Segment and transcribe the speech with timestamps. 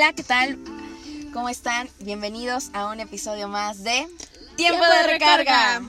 [0.00, 0.56] Hola, ¿qué tal?
[1.32, 1.88] ¿Cómo están?
[1.98, 4.06] Bienvenidos a un episodio más de
[4.54, 5.82] Tiempo, de, recarga.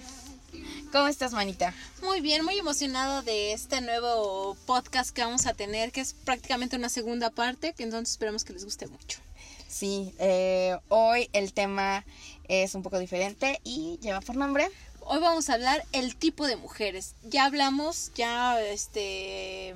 [0.91, 1.75] ¿Cómo estás, manita?
[2.01, 6.75] Muy bien, muy emocionada de este nuevo podcast que vamos a tener, que es prácticamente
[6.75, 9.19] una segunda parte, que entonces esperamos que les guste mucho.
[9.67, 12.03] Sí, eh, hoy el tema
[12.47, 14.71] es un poco diferente y lleva por nombre.
[15.01, 17.13] Hoy vamos a hablar el tipo de mujeres.
[17.25, 19.75] Ya hablamos, ya este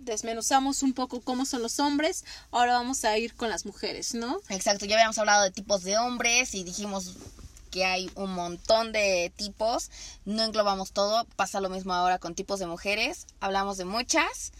[0.00, 4.40] desmenuzamos un poco cómo son los hombres, ahora vamos a ir con las mujeres, ¿no?
[4.48, 7.14] Exacto, ya habíamos hablado de tipos de hombres y dijimos
[7.70, 9.90] que hay un montón de tipos,
[10.24, 14.52] no englobamos todo, pasa lo mismo ahora con tipos de mujeres, hablamos de muchas,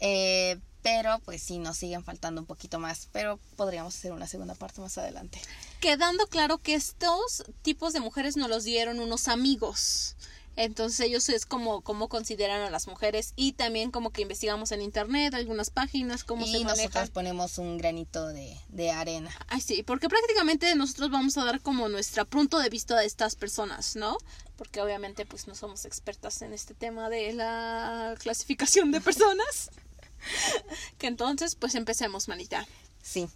[0.00, 4.54] eh, pero pues sí, nos siguen faltando un poquito más, pero podríamos hacer una segunda
[4.54, 5.40] parte más adelante.
[5.80, 10.16] Quedando claro que estos tipos de mujeres nos los dieron unos amigos.
[10.60, 14.82] Entonces ellos es como, como consideran a las mujeres y también como que investigamos en
[14.82, 19.30] internet algunas páginas, cómo y se nosotros ponemos un granito de, de arena.
[19.46, 23.36] Ay, sí, porque prácticamente nosotros vamos a dar como nuestra punto de vista de estas
[23.36, 24.18] personas, ¿no?
[24.56, 29.70] Porque obviamente pues no somos expertas en este tema de la clasificación de personas.
[30.98, 32.66] que entonces pues empecemos, manita.
[33.00, 33.28] Sí,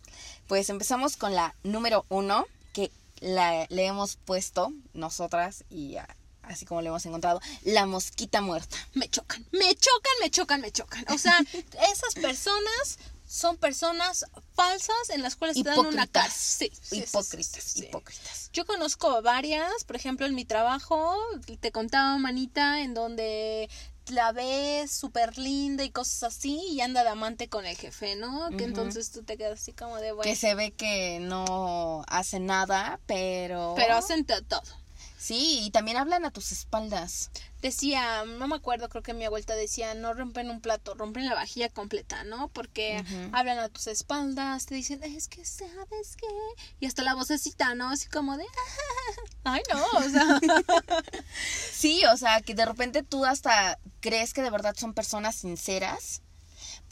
[0.49, 6.65] pues empezamos con la número uno, que la, le hemos puesto nosotras y a así
[6.65, 8.77] como lo hemos encontrado, la mosquita muerta.
[8.95, 11.05] Me chocan, me chocan, me chocan, me chocan.
[11.09, 11.39] O sea,
[11.93, 16.31] esas personas son personas falsas en las cuales te dan una cara.
[16.31, 18.51] Sí, hipócritas, hipócritas.
[18.53, 21.17] Yo conozco varias, por ejemplo, en mi trabajo,
[21.61, 23.71] te contaba manita, en donde
[24.09, 28.51] la ves súper linda y cosas así y anda de amante con el jefe, ¿no?
[28.59, 30.31] Que entonces tú te quedas así como de bueno.
[30.31, 33.75] Que se ve que no hace nada, pero...
[33.77, 34.63] Pero hacen todo.
[35.23, 37.31] Sí, y también hablan a tus espaldas.
[37.61, 41.37] Decía, no me acuerdo, creo que mi abuelita decía, no rompen un plato, rompen la
[41.37, 42.49] vajilla completa, ¿no?
[42.49, 46.27] Porque hablan a tus espaldas, te dicen, es que sabes qué.
[46.81, 47.91] Y hasta la vocecita, ¿no?
[47.91, 48.45] Así como de,
[49.45, 50.41] ay, no, o sea.
[51.73, 56.22] sí, o sea, que de repente tú hasta crees que de verdad son personas sinceras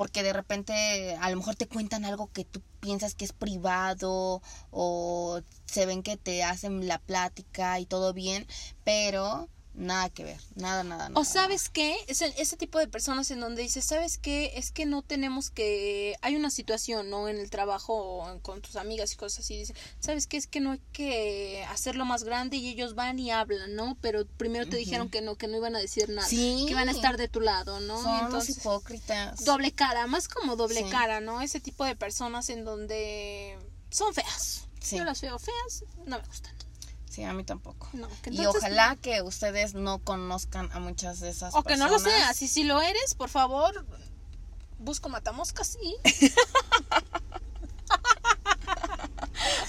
[0.00, 4.40] porque de repente a lo mejor te cuentan algo que tú piensas que es privado
[4.70, 8.46] o se ven que te hacen la plática y todo bien,
[8.82, 9.50] pero
[9.80, 11.18] Nada que ver, nada, nada, nada.
[11.18, 14.52] O sabes qué, es ese tipo de personas en donde dices, ¿sabes qué?
[14.56, 17.30] Es que no tenemos que, hay una situación, ¿no?
[17.30, 20.36] En el trabajo o con tus amigas y cosas así, dices, ¿sabes qué?
[20.36, 23.96] Es que no hay que hacerlo más grande y ellos van y hablan, ¿no?
[24.02, 26.64] Pero primero te dijeron que no, que no iban a decir nada, sí.
[26.66, 28.02] que iban a estar de tu lado, ¿no?
[28.02, 29.42] Son Entonces, hipócritas.
[29.46, 31.40] Doble cara, más como doble cara, ¿no?
[31.40, 33.58] Ese tipo de personas en donde
[33.88, 34.66] son feas.
[34.92, 36.59] Yo las veo feas, no me gustan.
[37.10, 37.90] Sí, a mí tampoco.
[38.30, 41.64] y ojalá que ustedes no conozcan a muchas de esas o personas.
[41.64, 42.40] O que no lo seas.
[42.40, 43.84] Y si lo eres, por favor,
[44.78, 45.96] busco matamoscas y...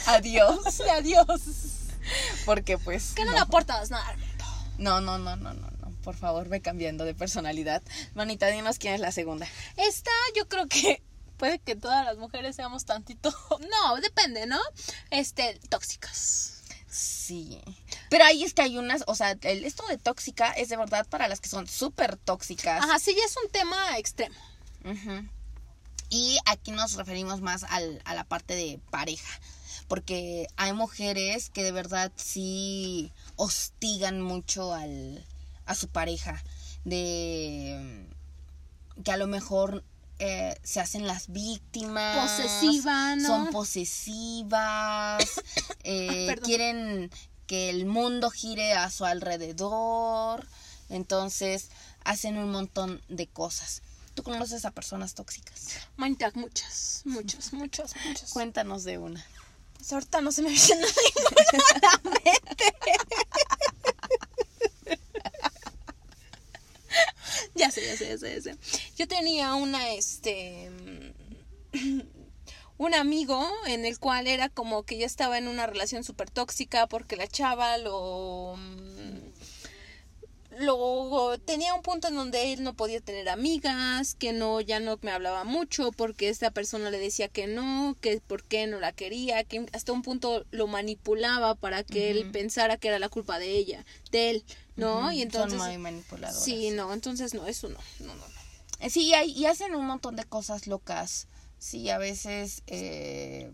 [0.06, 0.81] adiós.
[0.96, 1.41] adiós.
[2.46, 3.13] Porque pues...
[3.16, 4.16] Que no, le aportas nada
[4.78, 5.91] No, no, no, no, no, no.
[6.03, 7.81] Por favor, ve cambiando de personalidad.
[8.13, 9.47] Manita, dinos quién es la segunda.
[9.78, 11.01] Esta yo creo que
[11.38, 13.34] puede que todas las mujeres seamos tantito...
[13.59, 14.59] No, depende, ¿no?
[15.09, 16.61] Este, tóxicas.
[16.91, 17.62] Sí.
[18.09, 21.07] Pero ahí es que hay unas, o sea, el, esto de tóxica es de verdad
[21.07, 22.84] para las que son súper tóxicas.
[22.84, 24.35] Ajá, sí, es un tema extremo.
[26.09, 29.40] Y aquí nos referimos más al, a la parte de pareja.
[29.88, 35.25] Porque hay mujeres que de verdad sí hostigan mucho al,
[35.66, 36.44] a su pareja.
[36.84, 38.06] De
[39.06, 39.85] que a lo mejor
[40.24, 42.30] eh, se hacen las víctimas.
[42.30, 43.28] Posesivas, ¿no?
[43.28, 45.24] Son posesivas.
[45.84, 47.09] eh, quieren
[47.48, 50.48] que el mundo gire a su alrededor.
[50.90, 51.70] Entonces
[52.04, 53.81] hacen un montón de cosas.
[54.14, 55.70] ¿Tú conoces a personas tóxicas?
[55.98, 58.30] Muchas, muchas, muchas, muchas.
[58.30, 59.26] Cuéntanos de una.
[59.74, 62.76] Pues ahorita no se me viene ninguna a la mente.
[67.62, 68.58] Ya sé, ya sé, ya sé, ya sé.
[68.98, 70.72] Yo tenía una, este,
[72.78, 76.88] un amigo en el cual era como que ya estaba en una relación súper tóxica
[76.88, 78.58] porque la chava lo
[80.58, 85.00] luego tenía un punto en donde él no podía tener amigas, que no, ya no
[85.02, 88.92] me hablaba mucho porque esta persona le decía que no, que por qué no la
[88.92, 93.40] quería, que hasta un punto lo manipulaba para que él pensara que era la culpa
[93.40, 94.44] de ella, de él,
[94.75, 95.12] ¿no?
[95.12, 95.59] Y entonces...
[95.59, 96.03] Son muy.
[96.33, 98.23] Sí, no, entonces no, eso no, no, no.
[98.79, 101.27] Eh, sí, y hacen un montón de cosas locas.
[101.59, 102.63] Sí, a veces...
[102.68, 103.51] Eh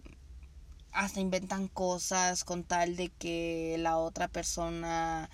[0.97, 5.29] hasta inventan cosas con tal de que la otra persona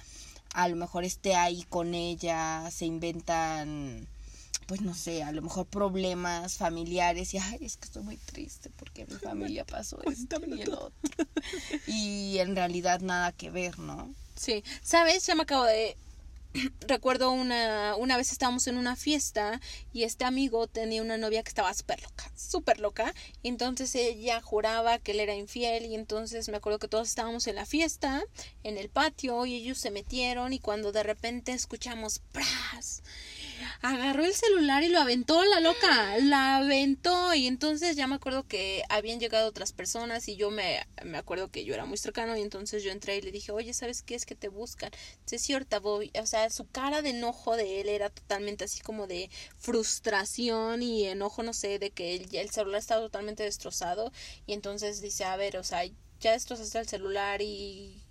[0.54, 4.08] a lo mejor esté ahí con ella, se inventan
[4.68, 8.70] pues no sé, a lo mejor problemas familiares y, ay, es que estoy muy triste
[8.78, 10.94] porque mi familia pasó esto y el otro.
[11.88, 14.14] Y en realidad nada que ver, ¿no?
[14.36, 15.26] Sí, ¿sabes?
[15.26, 15.96] Ya me acabo de
[16.88, 19.60] recuerdo una, una vez estábamos en una fiesta
[19.92, 23.14] y este amigo tenía una novia que estaba súper loca, súper loca.
[23.42, 27.48] Y entonces ella juraba que él era infiel y entonces me acuerdo que todos estábamos
[27.48, 28.24] en la fiesta,
[28.64, 33.02] en el patio y ellos se metieron y cuando de repente escuchamos ¡pras!
[33.82, 37.34] Agarró el celular y lo aventó la loca, la aventó.
[37.34, 41.52] Y entonces ya me acuerdo que habían llegado otras personas y yo me, me acuerdo
[41.52, 44.16] que yo era muy cercano y entonces yo entré y le dije, oye, ¿sabes qué
[44.16, 44.92] es que te buscan?
[45.26, 48.82] Sí, sí, ahorita voy, o sea, su cara de enojo de él era totalmente así
[48.82, 54.12] como de frustración y enojo, no sé, de que el, el celular estaba totalmente destrozado.
[54.46, 55.84] Y entonces dice, a ver, o sea,
[56.20, 58.02] ya destrozaste el celular y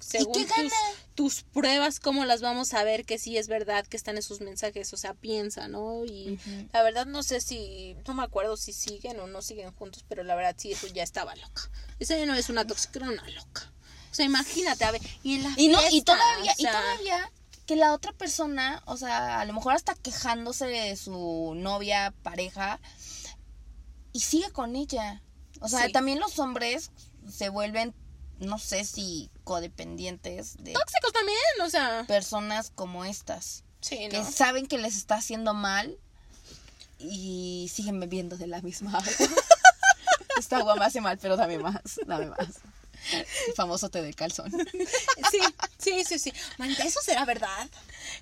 [0.00, 0.70] según qué tus, gana?
[1.14, 4.92] tus pruebas, ¿cómo las vamos a ver que sí es verdad que están esos mensajes?
[4.92, 6.04] O sea, piensa, ¿no?
[6.04, 6.38] Y
[6.72, 10.22] la verdad no sé si, no me acuerdo si siguen o no siguen juntos, pero
[10.24, 11.70] la verdad sí, eso ya estaba loca.
[11.98, 13.72] Esa ya no es una tóxica, era una loca.
[14.10, 16.72] O sea, imagínate, a ver, y en la Y no, y todavía, o sea, y
[16.72, 17.32] todavía
[17.66, 22.80] que la otra persona, o sea, a lo mejor hasta quejándose de su novia, pareja,
[24.12, 25.22] y sigue con ella.
[25.60, 25.92] O sea, Sí.
[25.92, 26.90] también los hombres
[27.28, 27.94] se vuelven,
[28.38, 34.66] no sé si codependientes de Tóxicos también, o sea, personas como estas, sí, que saben
[34.66, 35.96] que les está haciendo mal
[36.98, 39.12] y siguen bebiendo de la misma agua.
[40.38, 42.58] Esta agua me hace mal, pero dame más, dame más.
[43.12, 44.50] El famoso té de calzón.
[45.30, 45.40] Sí,
[45.78, 46.32] sí, sí, sí.
[46.58, 47.68] Manita, ¿eso será verdad?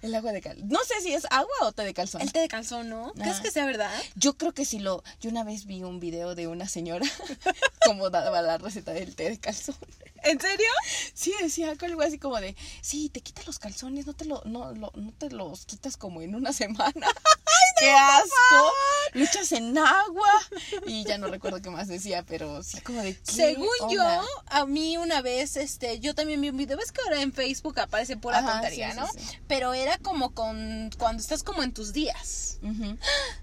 [0.02, 0.68] El agua de calzón.
[0.68, 2.20] No sé si es agua o té de calzón.
[2.22, 3.12] El té de calzón, ¿no?
[3.14, 3.42] ¿Crees Ah.
[3.42, 3.92] que sea verdad?
[4.16, 5.02] Yo creo que si lo.
[5.20, 7.04] Yo una vez vi un video de una señora
[7.86, 9.76] como daba la receta del té de calzón.
[10.22, 10.66] ¿En serio?
[11.12, 14.72] Sí, decía algo así como de, sí, te quitas los calzones, no te lo, no,
[14.72, 16.92] lo- no te los quitas como en una semana.
[17.78, 18.72] ¡Qué asco!
[19.14, 20.28] Luchas en agua.
[20.86, 24.02] Y ya no recuerdo qué más decía, pero sí como de ¿qué Según yo,
[24.46, 27.78] a mí una vez, este, yo también vi un video, ves que ahora en Facebook
[27.80, 29.06] aparece pura Ajá, tontería, sí, ¿no?
[29.06, 29.38] sí, sí.
[29.46, 32.58] Pero era como con, cuando estás como en tus días.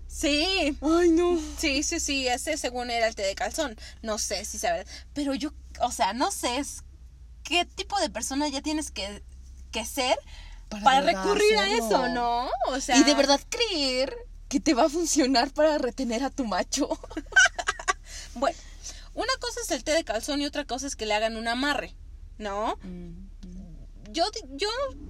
[0.07, 1.39] Sí, Ay, no.
[1.57, 3.77] sí, sí, sí, ese según era el té de calzón.
[4.01, 6.61] No sé si sabes, pero yo, o sea, no sé
[7.43, 9.23] qué tipo de persona ya tienes que,
[9.71, 10.17] que ser
[10.67, 12.49] Para recurrir a eso, ¿no?
[12.67, 14.13] O sea, y de verdad creer
[14.51, 16.89] que te va a funcionar para retener a tu macho.
[18.35, 18.57] Bueno,
[19.13, 21.47] una cosa es el té de calzón y otra cosa es que le hagan un
[21.49, 21.93] amarre,
[22.37, 22.77] ¿no?
[24.09, 24.67] yo, di- yo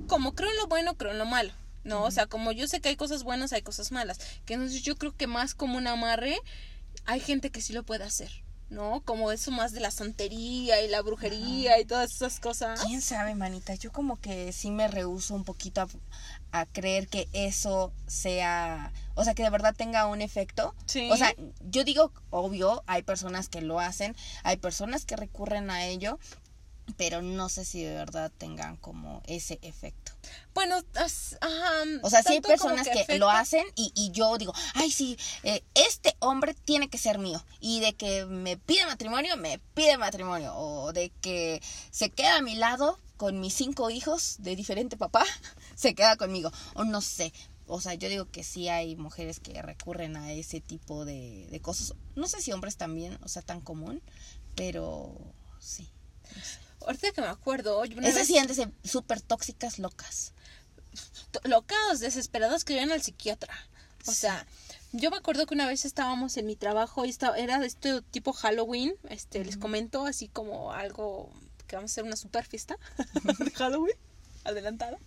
[0.07, 1.53] como creo en lo bueno, creo en lo malo,
[1.83, 2.03] ¿no?
[2.03, 4.19] O sea, como yo sé que hay cosas buenas, hay cosas malas.
[4.45, 6.35] Que entonces yo creo que más como un amarre,
[7.05, 8.31] hay gente que sí lo puede hacer,
[8.69, 9.01] ¿no?
[9.01, 12.81] Como eso más de la santería y la brujería y todas esas cosas.
[12.81, 13.75] ¿Quién sabe, manita?
[13.75, 15.87] Yo como que sí me rehuso un poquito a,
[16.51, 20.75] a creer que eso sea, o sea, que de verdad tenga un efecto.
[20.85, 21.09] Sí.
[21.11, 25.85] O sea, yo digo, obvio, hay personas que lo hacen, hay personas que recurren a
[25.85, 26.19] ello,
[26.97, 30.11] pero no sé si de verdad tengan como ese efecto.
[30.53, 34.91] Bueno, ajá, O sea, sí hay personas que, lo hacen y, y yo digo, ay,
[34.91, 37.43] sí, eh, este hombre tiene que ser mío.
[37.59, 40.53] Y de que me pide matrimonio, me pide matrimonio.
[40.55, 41.61] O de que
[41.91, 45.23] se queda a mi lado con mis cinco hijos de diferente papá,
[45.81, 46.51] se queda conmigo.
[46.75, 47.33] O no sé.
[47.67, 51.59] O sea, yo digo que sí hay mujeres que recurren a ese tipo de, de
[51.61, 51.93] cosas.
[52.15, 54.01] No sé si hombres también, o sea, tan común,
[54.55, 55.15] pero
[55.59, 55.89] sí.
[56.85, 60.33] Ahorita que me acuerdo, yo una Esas vez- sí súper tóxicas locas.
[61.43, 63.53] locas, desesperadas que iban al psiquiatra.
[64.07, 64.17] O Sí.
[64.21, 64.45] sea,
[64.91, 68.01] yo me acuerdo que una vez estábamos en mi trabajo y estaba, era de este
[68.01, 71.31] tipo Halloween, este, les comento así como algo
[71.67, 72.77] que vamos a hacer una super fiesta
[73.39, 73.95] de Halloween
[74.43, 74.97] adelantada.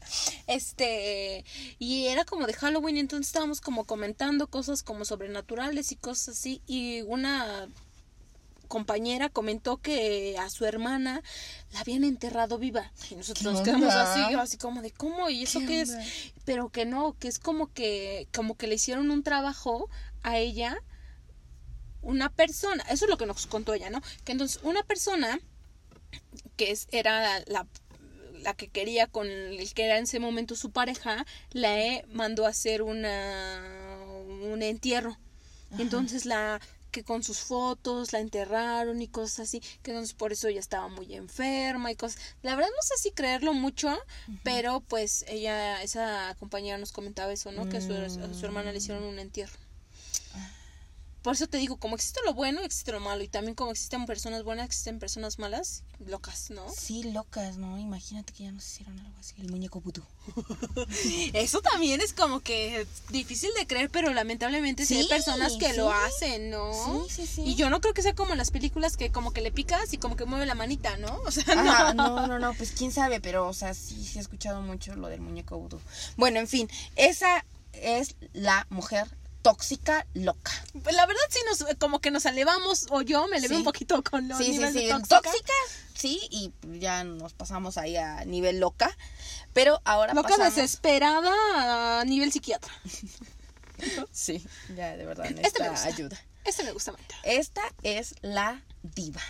[0.46, 1.44] Este,
[1.78, 6.62] y era como de Halloween, entonces estábamos como comentando cosas como sobrenaturales y cosas así
[6.66, 7.68] y una
[8.68, 11.22] compañera comentó que a su hermana
[11.72, 12.90] la habían enterrado viva.
[13.10, 15.96] Y nosotros ¿Qué nos quedamos así así como de cómo y eso ¿Qué qué es
[16.44, 19.88] pero que no que es como que como que le hicieron un trabajo
[20.22, 20.76] a ella
[22.02, 25.40] una persona eso es lo que nos contó ella no que entonces una persona
[26.56, 27.66] que es, era la
[28.44, 32.50] la que quería con el que era en ese momento su pareja le mandó a
[32.50, 33.98] hacer una
[34.50, 35.18] un entierro
[35.78, 36.60] entonces la
[36.94, 40.86] que con sus fotos la enterraron y cosas así, que entonces por eso ella estaba
[40.86, 42.20] muy enferma y cosas.
[42.42, 43.92] La verdad no sé si creerlo mucho,
[44.44, 47.68] pero pues ella, esa compañera nos comentaba eso, ¿no?
[47.68, 49.58] Que a su, a su hermana le hicieron un entierro.
[51.24, 53.22] Por eso te digo, como existe lo bueno, existe lo malo.
[53.24, 56.66] Y también como existen personas buenas, existen personas malas, locas, ¿no?
[56.68, 57.78] Sí, locas, ¿no?
[57.78, 60.02] Imagínate que ya nos hicieron algo así, el muñeco vudú.
[61.32, 65.90] Eso también es como que difícil de creer, pero lamentablemente sí, hay personas que lo
[65.90, 67.06] hacen, ¿no?
[67.08, 67.42] Sí, sí, sí.
[67.46, 69.94] Y yo no creo que sea como en las películas que como que le picas
[69.94, 71.22] y como que mueve la manita, ¿no?
[71.26, 72.16] O sea, Ajá, no.
[72.20, 75.08] no, no, no, pues quién sabe, pero, o sea, sí, sí he escuchado mucho lo
[75.08, 75.80] del muñeco vudú.
[76.18, 79.08] Bueno, en fin, esa es la mujer
[79.44, 80.50] tóxica loca.
[80.82, 83.58] Pues la verdad sí nos como que nos elevamos o yo me elevé Sí.
[83.58, 85.20] un poquito con los Sí, sí, niveles sí, de tóxica.
[85.20, 85.52] tóxica,
[85.94, 88.90] sí, y ya nos pasamos ahí a nivel loca,
[89.52, 90.54] pero ahora Loca pasamos...
[90.56, 92.72] desesperada a nivel psiquiatra.
[94.12, 94.42] Sí,
[94.74, 95.86] ya de verdad Este me necesita gusta.
[95.88, 96.20] ayuda.
[96.44, 97.00] Este me gusta más.
[97.24, 99.20] Esta es la diva.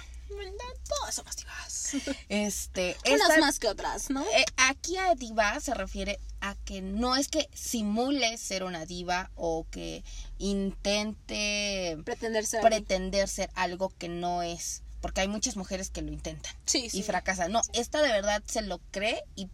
[1.01, 1.95] Todas somos divas.
[2.29, 4.23] Este, Unas esta- más que otras, ¿no?
[4.23, 9.31] eh, aquí a diva se refiere a que no es que simule ser una diva
[9.35, 10.05] o que
[10.39, 12.61] intente Pretender ser.
[12.63, 14.83] pretender ser algo que no es.
[15.01, 16.99] Porque hay muchas mujeres que lo intentan sí, sí.
[16.99, 17.53] y fracasan.
[17.53, 19.49] No, esta de verdad se lo cree y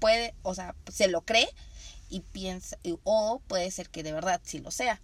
[0.00, 1.48] puede, o sea, se lo cree
[2.10, 5.00] y piensa, o puede ser que de verdad sí lo sea.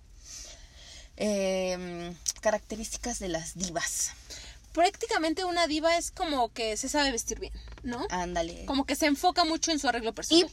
[1.16, 4.10] Em, características de las divas.
[4.72, 7.52] Prácticamente una diva es como que se sabe vestir bien,
[7.82, 8.06] ¿no?
[8.10, 8.64] Ándale.
[8.66, 10.50] Como que se enfoca mucho en su arreglo Y personal.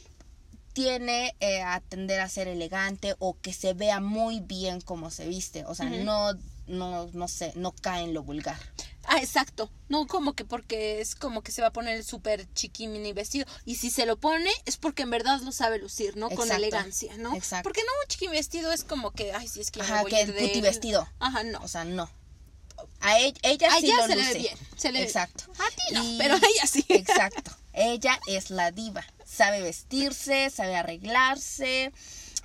[0.72, 5.26] tiene eh, a tender a ser elegante o que se vea muy bien como se
[5.26, 5.64] viste.
[5.66, 6.32] O sea, no,
[6.66, 8.56] no, no sé, no cae en lo vulgar.
[9.04, 9.72] Ah, exacto.
[9.88, 13.46] No como que porque es como que se va a poner el súper chiquimini vestido.
[13.64, 16.28] Y si se lo pone es porque en verdad lo sabe lucir, ¿no?
[16.30, 17.34] Con elegancia, ¿no?
[17.34, 17.64] Exacto.
[17.64, 20.10] Porque no un chiquimini vestido es como que, ay, sí, es que me Ajá, voy
[20.12, 21.08] que el de- vestido.
[21.18, 21.58] Ajá, no.
[21.62, 22.08] O sea, no.
[23.00, 24.32] A ella, ella A sí ella lo se le luce.
[24.34, 24.54] ve bien.
[24.76, 25.44] Se le ve- Exacto.
[25.52, 26.84] A ti no, Y- pero a ella sí.
[26.88, 27.50] Exacto.
[27.72, 29.04] Ella es la diva.
[29.24, 31.92] Sabe vestirse, sabe arreglarse.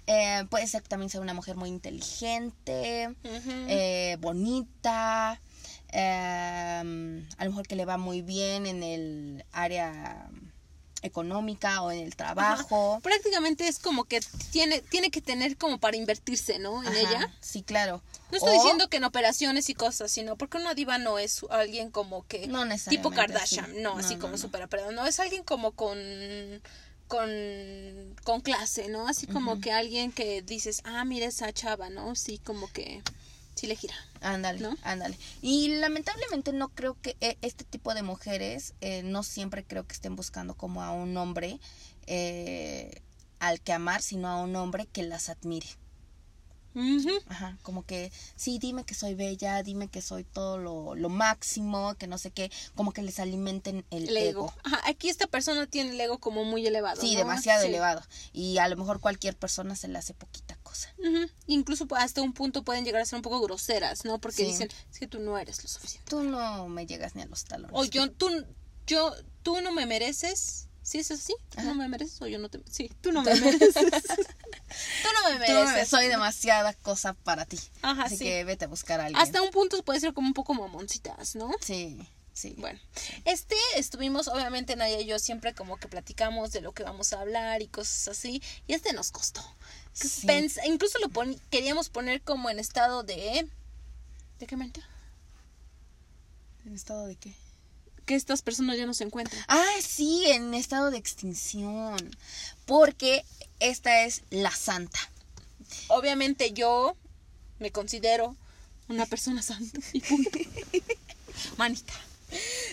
[0.07, 5.41] eh, puede ser también ser una mujer muy inteligente, eh, bonita.
[5.89, 10.29] eh, a lo mejor que le va muy bien en el área
[11.05, 13.00] económica o en el trabajo.
[13.01, 14.21] Prácticamente es como que
[14.51, 16.81] tiene, tiene que tener como para invertirse, ¿no?
[16.83, 17.29] En Ajá, ella.
[17.39, 18.01] Sí, claro.
[18.31, 21.45] No estoy O- diciendo que en operaciones y cosas, sino porque una diva no es
[21.50, 24.38] alguien como que No tipo Kardashian, no, No, así no, como no.
[24.39, 25.97] súper operado, no, es alguien como con
[27.07, 27.29] con
[28.24, 29.07] con clase, ¿no?
[29.07, 32.15] Así como que alguien que dices, "Ah, mira esa chava", ¿no?
[32.15, 33.03] Sí, como que
[33.55, 33.95] sí le gira.
[34.21, 34.75] Ándale, ¿no?
[34.83, 35.17] ándale.
[35.41, 39.93] Y lamentablemente no creo que eh, este tipo de mujeres, eh, no siempre creo que
[39.93, 41.59] estén buscando como a un hombre
[42.07, 43.01] eh,
[43.39, 45.67] al que amar, sino a un hombre que las admire.
[47.29, 51.95] Ajá, como que, sí, dime que soy bella, dime que soy todo lo, lo máximo,
[51.95, 54.47] que no sé qué, como que les alimenten el, El ego.
[54.47, 54.53] ego.
[54.65, 57.00] Ajá, aquí esta persona tiene el ego como muy elevado.
[57.00, 57.19] Sí, ¿no?
[57.19, 57.69] demasiado Sí.
[57.69, 58.03] elevado.
[58.33, 60.94] Y a lo mejor cualquier persona se le hace poquita cosa.
[61.00, 61.29] Ujú.
[61.48, 64.20] Incluso hasta un punto pueden llegar a ser un poco groseras, ¿no?
[64.20, 64.46] Porque Sí.
[64.46, 66.10] dicen, es que tú no eres lo suficiente.
[66.10, 67.72] Tú no me llegas ni a los talones.
[67.74, 68.29] O yo, tú,
[68.88, 69.13] yo,
[69.44, 70.67] tú no me mereces.
[70.84, 71.34] ¿Sí es así?
[71.50, 71.70] ¿Tú Ajá.
[71.70, 73.74] no me mereces o yo no te Sí, tú no me mereces.
[73.74, 75.89] tú no me no me- mereces.
[75.89, 77.60] soy demasiada cosa para ti.
[77.82, 78.24] Ajá, Así sí.
[78.25, 79.20] que vete a buscar a alguien.
[79.22, 81.50] Hasta un punto puede ser como un poco mamoncitas, ¿no?
[81.60, 81.98] Sí,
[82.34, 82.53] sí.
[82.60, 82.79] Bueno,
[83.24, 87.22] este estuvimos, obviamente Nadia y yo siempre como que platicamos de lo que vamos a
[87.22, 89.41] hablar y cosas así, y este nos costó.
[89.95, 90.27] Sí.
[90.65, 93.47] incluso lo pon- queríamos poner como en estado de...
[94.39, 94.81] ¿De qué mente?
[96.65, 97.33] ¿En estado de qué?
[98.05, 99.41] Que estas personas ya no se encuentran.
[99.47, 101.97] Ah, sí, en estado de extinción.
[102.65, 103.23] Porque
[103.59, 104.99] esta es la santa.
[105.87, 106.95] Obviamente yo
[107.59, 108.35] me considero
[108.89, 110.29] una persona santa y punto.
[111.57, 111.93] Manita.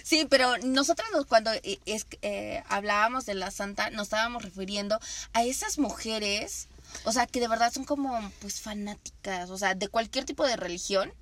[0.02, 4.98] Sí, pero nosotros nos- cuando eh, es, eh, hablábamos de la santa nos estábamos refiriendo
[5.34, 6.66] a esas mujeres,
[7.04, 10.56] o sea, que de verdad son como pues fanáticas, o sea, de cualquier tipo de
[10.56, 11.12] religión.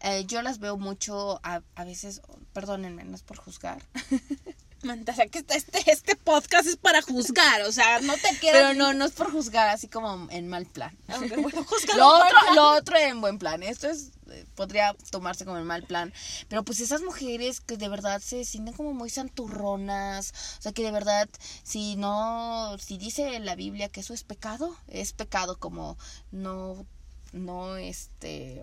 [0.00, 3.82] Eh, yo las veo mucho a, a veces, perdónenme, no es por juzgar,
[4.82, 8.38] Manita, o sea, que este, este, este podcast es para juzgar, o sea, no te
[8.38, 8.58] quiero...
[8.58, 10.96] pero no, no es por juzgar así como en mal plan.
[11.08, 13.62] Aunque, bueno, júzgalo Lo otro, lo otro en buen plan.
[13.62, 16.12] Esto es eh, podría tomarse como en mal plan.
[16.48, 20.32] Pero pues esas mujeres que de verdad se sienten como muy santurronas.
[20.58, 21.28] O sea que de verdad,
[21.62, 25.98] si no, si dice la Biblia que eso es pecado, es pecado como
[26.30, 26.86] no,
[27.32, 28.60] no este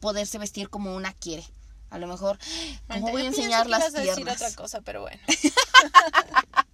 [0.00, 1.44] poderse vestir como una quiere.
[1.94, 2.38] A lo mejor,
[2.88, 4.42] ¿cómo voy a enseñar que las ibas a decir piernas?
[4.42, 5.20] otra cosa, pero bueno.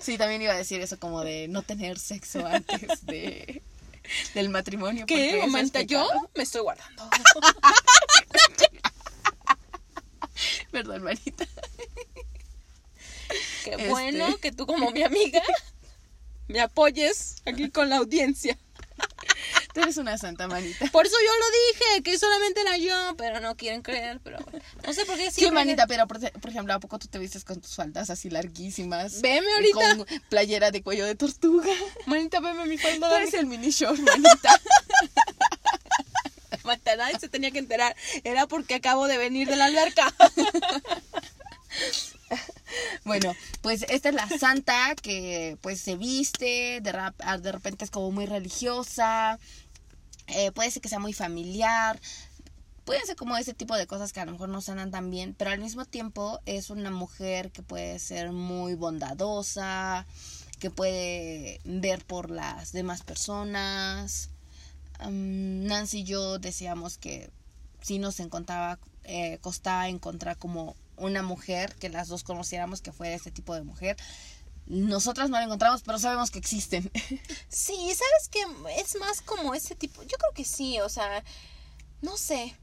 [0.00, 3.62] Sí, también iba a decir eso como de no tener sexo antes de
[4.34, 5.06] del matrimonio.
[5.06, 5.38] ¿Qué?
[5.40, 7.08] Momento, yo me estoy guardando.
[10.70, 11.46] Perdón, manita.
[13.64, 13.88] Qué Este.
[13.88, 15.42] bueno que tú como mi amiga
[16.48, 18.58] me apoyes aquí con la audiencia.
[19.74, 20.86] Tú eres una santa, manita.
[20.92, 21.46] Por eso yo lo
[21.96, 24.60] dije, que solamente era yo, pero no quieren creer, pero bueno.
[24.86, 27.44] No sé por qué Sí, manita, pero por, por ejemplo, ¿a poco tú te vistes
[27.44, 29.20] con tus faldas así larguísimas?
[29.20, 29.96] Veme ahorita.
[29.96, 31.72] Con playera de cuello de tortuga.
[32.06, 33.08] Manita, veme mi falda.
[33.08, 34.60] Tú eres el mini short, manita.
[36.64, 37.94] Manita, nadie se tenía que enterar.
[38.22, 40.14] Era porque acabo de venir de la alberca.
[43.04, 47.84] Bueno, pues esta es la santa que pues se viste, de, rap- ah, de repente
[47.84, 49.38] es como muy religiosa,
[50.26, 52.00] eh, puede ser que sea muy familiar,
[52.84, 55.34] pueden ser como ese tipo de cosas que a lo mejor no suenan tan bien,
[55.36, 60.06] pero al mismo tiempo es una mujer que puede ser muy bondadosa,
[60.58, 64.30] que puede ver por las demás personas.
[64.98, 67.30] Am, Nancy y yo decíamos que
[67.80, 73.14] sí nos encontraba, eh, costaba encontrar como una mujer que las dos conociéramos que fuera
[73.14, 73.96] este tipo de mujer.
[74.66, 76.90] Nosotras no la encontramos, pero sabemos que existen.
[77.48, 78.40] Sí, ¿sabes qué?
[78.78, 80.02] Es más como ese tipo.
[80.02, 81.22] Yo creo que sí, o sea,
[82.02, 82.56] no sé.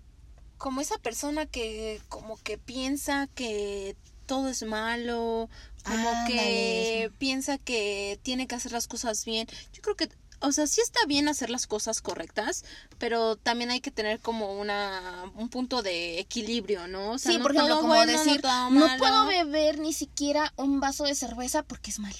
[0.58, 3.96] Como esa persona que como que piensa que
[4.28, 5.50] todo es malo,
[5.84, 9.48] como que piensa que tiene que hacer las cosas bien.
[9.74, 10.10] Yo creo que,
[10.42, 12.66] o sea, sí está bien hacer las cosas correctas,
[12.98, 17.12] pero también hay que tener como una un punto de equilibrio, ¿no?
[17.12, 20.80] O sea, sí, no por ejemplo, como bueno, decir, no, puedo beber ni siquiera un
[20.80, 22.18] vaso de cerveza porque es malo.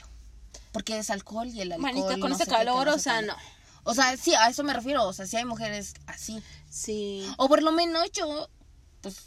[0.72, 1.94] Porque es alcohol y el alcohol.
[1.94, 3.36] Manita, con no ese qué, calor, o sea, no.
[3.84, 5.06] O sea, sí, a eso me refiero.
[5.06, 6.42] O sea, sí hay mujeres así.
[6.70, 7.28] Sí.
[7.38, 8.48] O por lo menos yo,
[9.02, 9.18] pues,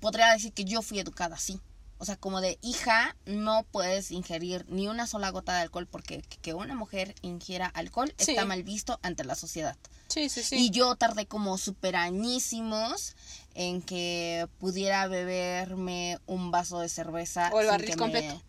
[0.00, 1.60] podría decir que yo fui educada así.
[2.02, 6.22] O sea, como de hija, no puedes ingerir ni una sola gota de alcohol porque
[6.40, 8.30] que una mujer ingiera alcohol Sí.
[8.32, 9.76] está mal visto ante la sociedad.
[10.08, 10.56] Sí, sí, sí.
[10.56, 13.14] Y yo tardé como super añísimos
[13.54, 17.50] en que pudiera beberme un vaso de cerveza.
[17.52, 18.42] O el sin barril que me- completo.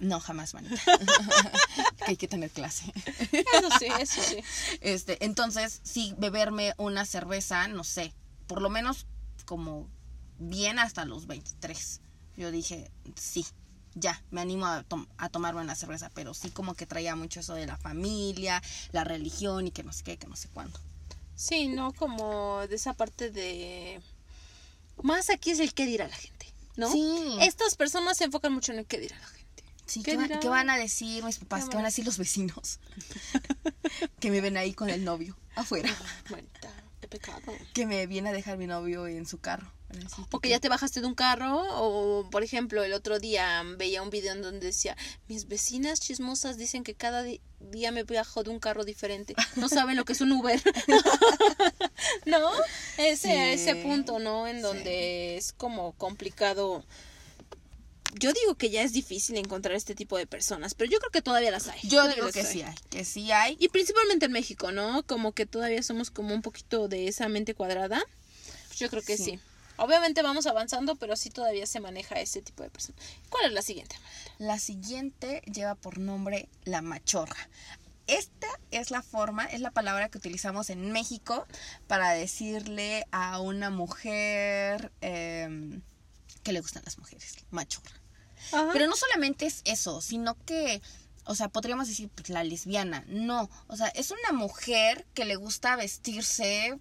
[0.00, 0.74] No, jamás, manita.
[1.98, 2.92] que hay que tener clase.
[3.30, 4.38] Eso sí, eso sí.
[4.80, 8.12] Este, entonces, sí, beberme una cerveza, no sé,
[8.48, 9.06] por lo menos
[9.44, 9.88] como
[10.38, 12.00] bien hasta los 23.
[12.36, 13.44] Yo dije, sí,
[13.94, 17.40] ya, me animo a, tom- a tomarme una cerveza, pero sí como que traía mucho
[17.40, 20.78] eso de la familia, la religión y que no sé qué, que no sé cuándo.
[21.34, 24.00] Sí, no como de esa parte de...
[25.02, 26.90] Más aquí es el qué dirá la gente, ¿no?
[26.92, 27.36] Sí.
[27.40, 29.64] Estas personas se enfocan mucho en el qué dirá la gente.
[29.86, 30.40] Sí, ¿Qué ¿qué, va- dirán?
[30.40, 31.64] qué van a decir mis papás?
[31.64, 32.78] ¿Qué ¿Qué van a decir los vecinos?
[34.20, 35.90] que me ven ahí con el novio afuera.
[36.30, 37.40] Manita, qué pecado.
[37.72, 39.72] Que me viene a dejar mi novio en su carro.
[40.30, 44.02] O que ya te bajaste de un carro, o por ejemplo, el otro día veía
[44.02, 44.96] un video en donde decía,
[45.28, 47.24] mis vecinas chismosas dicen que cada
[47.60, 49.34] día me bajo de un carro diferente.
[49.56, 50.60] No saben lo que es un Uber.
[52.26, 52.50] ¿No?
[52.98, 53.32] Ese, Sí.
[53.32, 54.46] ese punto, ¿no?
[54.46, 56.84] En donde es como complicado.
[58.14, 61.22] Yo digo que ya es difícil encontrar este tipo de personas, pero yo creo que
[61.22, 61.80] todavía las hay.
[61.84, 63.56] Yo digo que sí hay, que sí hay.
[63.60, 65.04] Y principalmente en México, ¿no?
[65.04, 68.02] Como que todavía somos como un poquito de esa mente cuadrada.
[68.76, 69.24] Yo creo que sí.
[69.24, 69.40] Sí.
[69.80, 73.02] Obviamente vamos avanzando, pero sí todavía se maneja ese tipo de personas.
[73.30, 73.96] ¿Cuál es la siguiente?
[74.36, 77.48] La siguiente lleva por nombre la machorra.
[78.06, 81.46] Esta es la forma, es la palabra que utilizamos en México
[81.86, 85.80] para decirle a una mujer em,
[86.42, 88.02] que le gustan las mujeres, machorra.
[88.72, 90.82] Pero no solamente es eso, sino que,
[91.24, 93.04] o sea, podríamos decir pues, la lesbiana.
[93.06, 96.78] No, o sea, es una mujer que le gusta vestirse,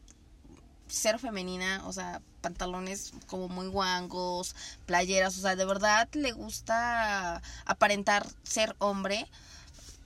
[0.88, 7.42] ser femenina, o sea, pantalones como muy guangos, playeras, o sea, de verdad le gusta
[7.66, 9.28] aparentar ser hombre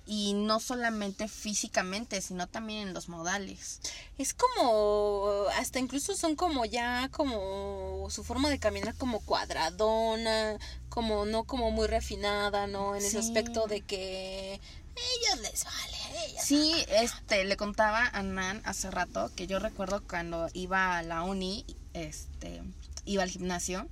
[0.05, 3.79] y no solamente físicamente, sino también en los modales.
[4.17, 10.57] Es como, hasta incluso son como ya, como su forma de caminar como cuadradona,
[10.89, 12.95] como no como muy refinada, ¿no?
[12.95, 14.59] En ese aspecto de que
[14.95, 16.43] ellos les vale, ellos.
[16.43, 21.23] Sí, este, le contaba a Nan hace rato que yo recuerdo cuando iba a la
[21.23, 22.61] uni, este,
[23.05, 23.87] iba al gimnasio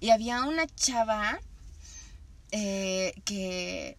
[0.00, 1.38] y había una chava
[2.50, 3.98] eh, que,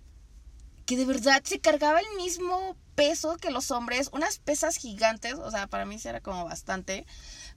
[0.85, 5.51] que de verdad se cargaba el mismo peso que los hombres, unas pesas gigantes, o
[5.51, 7.05] sea, para mí sí era como bastante,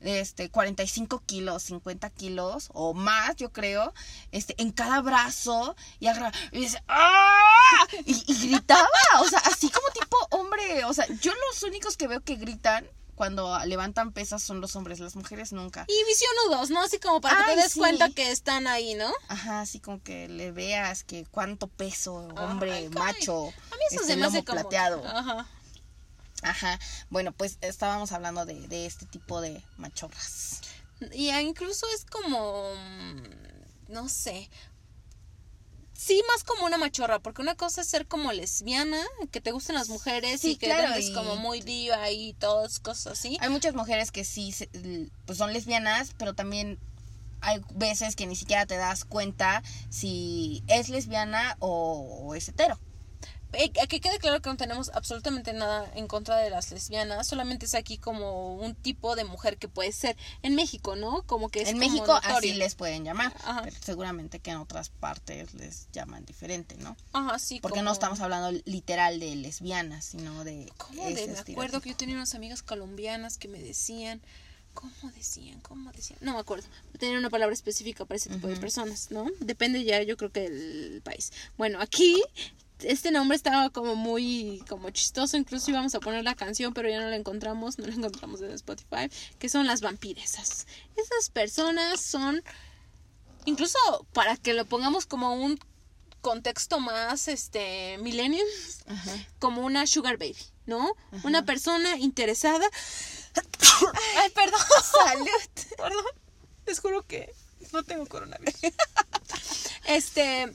[0.00, 3.92] este, 45 kilos, 50 kilos o más, yo creo,
[4.32, 7.86] este, en cada brazo y agarra, y dice, ¡ah!
[8.04, 8.88] Y, y gritaba,
[9.20, 12.88] o sea, así como tipo hombre, o sea, yo los únicos que veo que gritan
[13.20, 15.84] cuando levantan pesas son los hombres, las mujeres nunca.
[15.86, 16.80] Y visionudos, ¿no?
[16.80, 17.78] Así como para que te des sí.
[17.78, 19.12] cuenta que están ahí, ¿no?
[19.28, 24.00] Ajá, así como que le veas que cuánto peso, hombre, ay, macho, A mí eso
[24.00, 24.60] este se me hace lomo como...
[24.62, 25.06] plateado.
[25.06, 25.46] Ajá.
[26.42, 26.78] Ajá,
[27.10, 30.60] bueno, pues estábamos hablando de, de este tipo de machorras.
[31.12, 34.48] Y incluso es como, mm, no sé,
[35.92, 39.74] sí, más como una machorra, porque una cosa es ser como lesbiana, que te gusten
[39.76, 43.36] las mujeres Sí, y que claro, eres y- como muy diva y todas cosas así.
[43.40, 44.54] Hay muchas mujeres que sí
[45.26, 46.78] pues son lesbianas, pero también
[47.42, 52.78] hay veces que ni siquiera te das cuenta si es lesbiana o, o es hetero.
[53.52, 57.66] Eh, que quede claro que no tenemos absolutamente nada en contra de las lesbianas, solamente
[57.66, 61.22] es aquí como un tipo de mujer que puede ser en México, ¿no?
[61.22, 62.36] Como que es en como México notorio.
[62.36, 63.62] así les pueden llamar, Ajá.
[63.64, 66.96] pero seguramente que en otras partes les llaman diferente, ¿no?
[67.12, 67.58] Ajá, sí.
[67.60, 70.70] Porque como- no estamos hablando literal de lesbianas, sino de...
[70.78, 71.26] ¿Cómo de?
[71.26, 74.20] Me acuerdo que yo tenía unas amigas colombianas que me decían.
[74.74, 75.58] ¿Cómo decían?
[75.62, 76.18] ¿Cómo decían?
[76.22, 76.68] No me acuerdo.
[77.00, 79.26] Tenía una palabra específica para ese tipo de personas, ¿no?
[79.40, 81.32] Depende ya, yo creo que del país.
[81.58, 82.22] Bueno, aquí
[82.82, 85.36] este nombre estaba como muy como chistoso.
[85.36, 87.78] Incluso íbamos a poner la canción, pero ya no la encontramos.
[87.78, 89.10] No la encontramos en Spotify.
[89.38, 90.66] Que son las vampiresas.
[90.96, 92.42] Esas personas son.
[93.44, 93.78] Incluso
[94.12, 95.58] para que lo pongamos como un
[96.20, 98.46] contexto más este millennium
[98.86, 99.12] Ajá.
[99.38, 100.94] como una sugar baby, ¿no?
[101.24, 102.66] Una persona interesada.
[104.18, 104.60] Ay, perdón.
[105.04, 105.26] Salud.
[105.76, 106.04] Perdón.
[106.66, 107.32] Les juro que
[107.72, 108.60] no tengo coronavirus.
[109.86, 110.54] Este,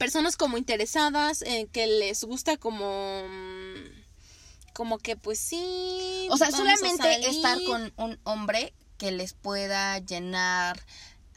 [0.00, 6.26] personas como interesadas, en que les gusta como mm, como que pues sí.
[6.30, 10.82] O sea, solamente estar con un hombre que les pueda llenar...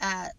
[0.00, 0.32] ah,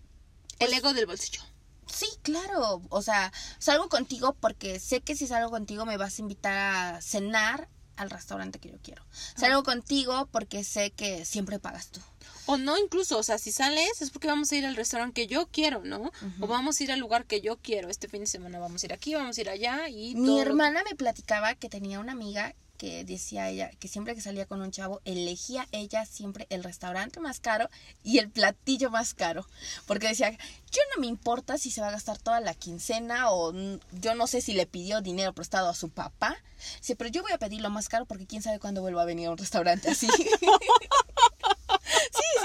[0.58, 1.42] el ego del bolsillo.
[1.86, 2.82] Sí, claro.
[2.90, 6.56] O sea, salgo contigo porque sé que si salgo contigo me vas a invitar
[6.96, 9.06] a cenar al restaurante que yo quiero.
[9.36, 12.02] Salgo contigo porque sé que siempre pagas tú.
[12.48, 15.28] O no, incluso, o sea, si sales es porque vamos a ir al restaurante que
[15.28, 16.12] yo quiero, ¿no?
[16.40, 17.90] O vamos a ir al lugar que yo quiero.
[17.90, 20.36] Este fin de semana vamos a ir aquí, vamos a ir allá y Mi todo.
[20.36, 24.46] lo- hermana me platicaba que tenía una amiga que decía ella que siempre que salía
[24.48, 27.70] con un chavo elegía ella siempre el restaurante más caro
[28.04, 29.48] y el platillo más caro.
[29.88, 33.54] Porque decía yo no me importa si se va a gastar toda la quincena o
[33.94, 36.36] yo no sé si le pidió dinero prestado a su papá.
[36.82, 39.06] Sí pero yo voy a pedir lo más caro porque quién sabe cuándo vuelva a
[39.06, 40.08] venir a un restaurante así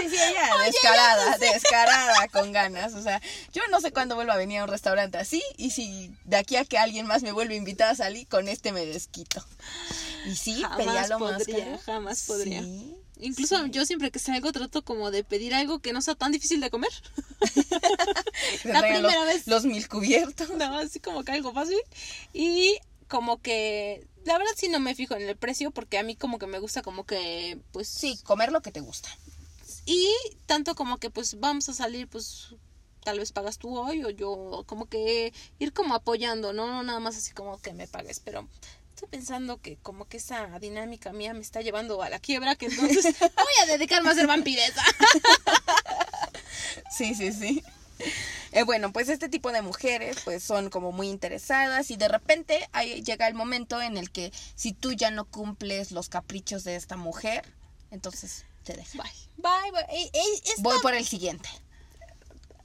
[0.09, 0.35] sí sí
[0.65, 3.21] descarada descarada con ganas o sea
[3.53, 6.57] yo no sé cuándo vuelva a venir a un restaurante así y si de aquí
[6.57, 9.45] a que alguien más me vuelve a invitar a salir con este me desquito
[10.27, 11.79] y sí Jamás pedía lo más podría, caro.
[11.85, 12.63] jamás podría.
[12.63, 13.71] Sí, Incluso sí.
[13.71, 16.71] yo siempre que salgo trato como de pedir algo que no sea tan difícil de
[16.71, 16.91] comer.
[18.65, 19.47] La los, primera vez.
[19.47, 21.79] los mil cubiertos No, así como que algo fácil.
[22.33, 26.17] Y como que, la verdad sí no me fijo en el precio porque a mí
[26.17, 27.89] como que me gusta como que, pues...
[27.89, 29.09] sí comer lo que te gusta
[29.87, 30.09] Y
[30.47, 32.55] tanto como que pues vamos a salir, pues
[33.05, 36.67] tal vez pagas tú hoy o yo como que ir como apoyando, ¿no?
[36.67, 38.47] No nada más así como que me pagues, pero
[38.95, 42.67] estoy pensando que como que esa dinámica mía me está llevando a la quiebra, que
[42.67, 44.83] entonces voy a dedicarme a ser vampiresa.
[46.91, 47.63] Sí, sí, sí.
[48.53, 52.69] Eh, bueno, pues este tipo de mujeres pues son como muy interesadas y de repente
[52.73, 56.77] ahí llega el momento en el que si tú ya no cumples los caprichos de
[56.77, 57.45] esta mujer,
[57.91, 59.03] entonces te deja.
[59.03, 59.87] Bye, bye, bye.
[59.97, 61.49] Ey, ey, esta- Voy por el siguiente.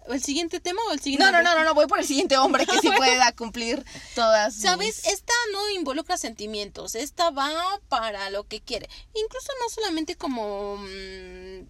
[0.08, 1.26] ¿El siguiente tema o el siguiente?
[1.26, 4.54] No, no, no, no, no, voy por el siguiente hombre que sí pueda cumplir todas.
[4.56, 5.06] ¿Sabes?
[5.08, 7.52] Esta no involucra sentimientos, esta va
[7.89, 8.88] para lo que quiere.
[9.15, 11.68] Incluso no solamente como mm,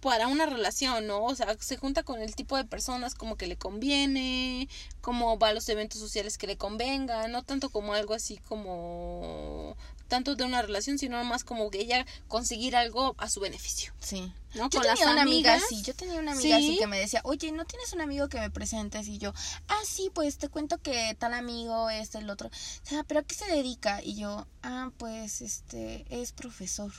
[0.00, 1.22] para una relación, ¿no?
[1.24, 4.68] O sea, se junta con el tipo de personas como que le conviene,
[5.00, 9.76] como va a los eventos sociales que le convengan, no tanto como algo así como
[10.08, 14.32] tanto de una relación, sino más como que ella conseguir algo a su beneficio, Sí.
[14.54, 14.68] ¿no?
[14.68, 15.62] Yo Con las tenía amiga amigas.
[15.64, 16.64] así, yo tenía una amiga Sí.
[16.70, 19.06] así que me decía, oye, ¿no tienes un amigo que me presentes?
[19.06, 19.32] Y yo,
[19.68, 22.48] ah, sí, pues te cuento que tal amigo, este, el otro.
[22.48, 24.02] O sea, ¿pero a qué se dedica?
[24.02, 26.90] Y yo, ah, pues, este, es profesor.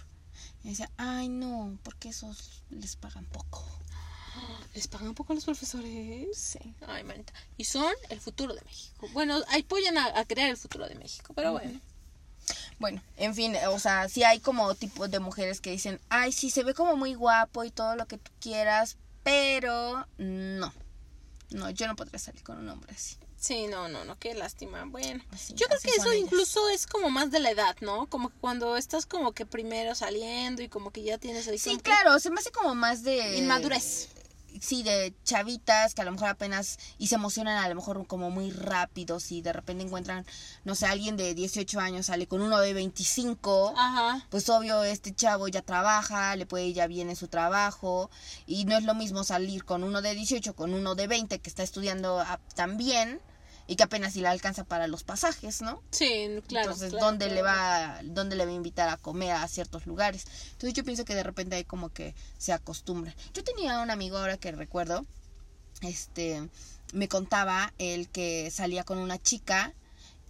[0.63, 3.65] Y decía, ay, no, porque esos les pagan poco.
[4.73, 6.37] ¿Les pagan poco a los profesores?
[6.37, 6.59] Sí.
[6.87, 7.33] Ay, manita.
[7.57, 9.07] Y son el futuro de México.
[9.11, 11.79] Bueno, apoyan a, a crear el futuro de México, pero bueno.
[12.79, 16.49] Bueno, en fin, o sea, sí hay como tipo de mujeres que dicen, ay, sí,
[16.49, 20.73] se ve como muy guapo y todo lo que tú quieras, pero no.
[21.51, 23.17] No, yo no podría salir con un hombre así.
[23.41, 24.85] Sí, no, no, no, qué lástima.
[24.85, 26.25] Bueno, Así- yo creo que eso ellas.
[26.25, 28.05] incluso es como más de la edad, ¿no?
[28.05, 31.77] Como que cuando estás como que primero saliendo y como que ya tienes ahí Sí,
[31.77, 33.37] claro, se me hace como más de...
[33.39, 34.09] Inmadurez.
[34.59, 38.29] Sí, de chavitas que a lo mejor apenas y se emocionan a lo mejor como
[38.29, 40.23] muy rápidos y de repente encuentran,
[40.65, 43.73] no sé, alguien de 18 años sale con uno de 25.
[43.75, 44.23] Ajá.
[44.29, 48.11] Pues obvio, este chavo ya trabaja, le puede ir ya bien en su trabajo
[48.45, 51.49] y no es lo mismo salir con uno de 18, con uno de 20 que
[51.49, 52.23] está estudiando
[52.53, 53.19] también
[53.71, 55.81] y que apenas si le alcanza para los pasajes, ¿no?
[55.91, 56.71] Sí, claro.
[56.71, 60.25] Entonces, claro, ¿dónde le va dónde le va a invitar a comer a ciertos lugares?
[60.51, 63.15] Entonces, yo pienso que de repente hay como que se acostumbra.
[63.33, 65.05] Yo tenía un amigo ahora que recuerdo
[65.81, 66.49] este,
[66.91, 69.73] me contaba él que salía con una chica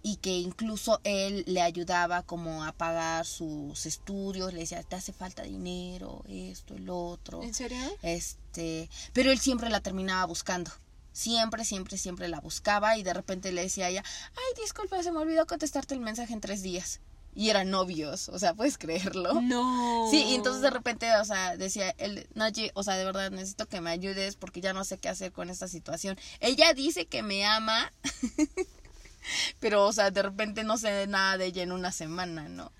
[0.04, 5.12] y que incluso él le ayudaba como a pagar sus estudios, le decía, te hace
[5.12, 7.42] falta dinero, esto, el otro.
[7.42, 7.78] ¿En serio?
[8.02, 10.70] Este, pero él siempre la terminaba buscando.
[11.12, 15.12] Siempre, siempre, siempre la buscaba y de repente le decía a ella, ay, disculpa, se
[15.12, 17.00] me olvidó contestarte el mensaje en tres días.
[17.34, 19.40] Y eran novios, o sea, ¿puedes creerlo?
[19.40, 20.06] No.
[20.10, 23.66] Sí, y entonces de repente, o sea, decía él, Naye, o sea, de verdad necesito
[23.66, 26.18] que me ayudes porque ya no sé qué hacer con esta situación.
[26.40, 27.90] Ella dice que me ama,
[29.60, 32.70] pero, o sea, de repente no sé nada de ella en una semana, ¿no?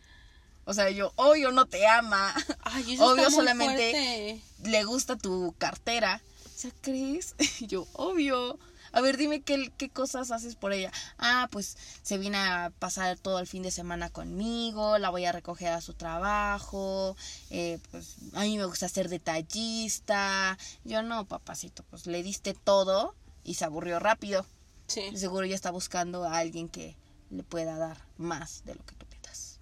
[0.65, 4.71] O sea, yo, obvio no te ama, Ay, eso obvio está muy solamente fuerte.
[4.71, 6.21] le gusta tu cartera.
[6.63, 7.35] Sea, ¿crees?
[7.61, 8.57] Y yo, obvio.
[8.93, 10.93] A ver, dime qué, qué cosas haces por ella.
[11.19, 15.33] Ah, pues se viene a pasar todo el fin de semana conmigo, la voy a
[15.33, 17.17] recoger a su trabajo,
[17.51, 20.57] eh, pues a mí me gusta ser detallista.
[20.85, 24.47] Yo no, papacito, pues le diste todo y se aburrió rápido.
[24.87, 25.17] Sí.
[25.17, 26.97] Seguro ya está buscando a alguien que
[27.31, 29.59] le pueda dar más de lo que tú le das.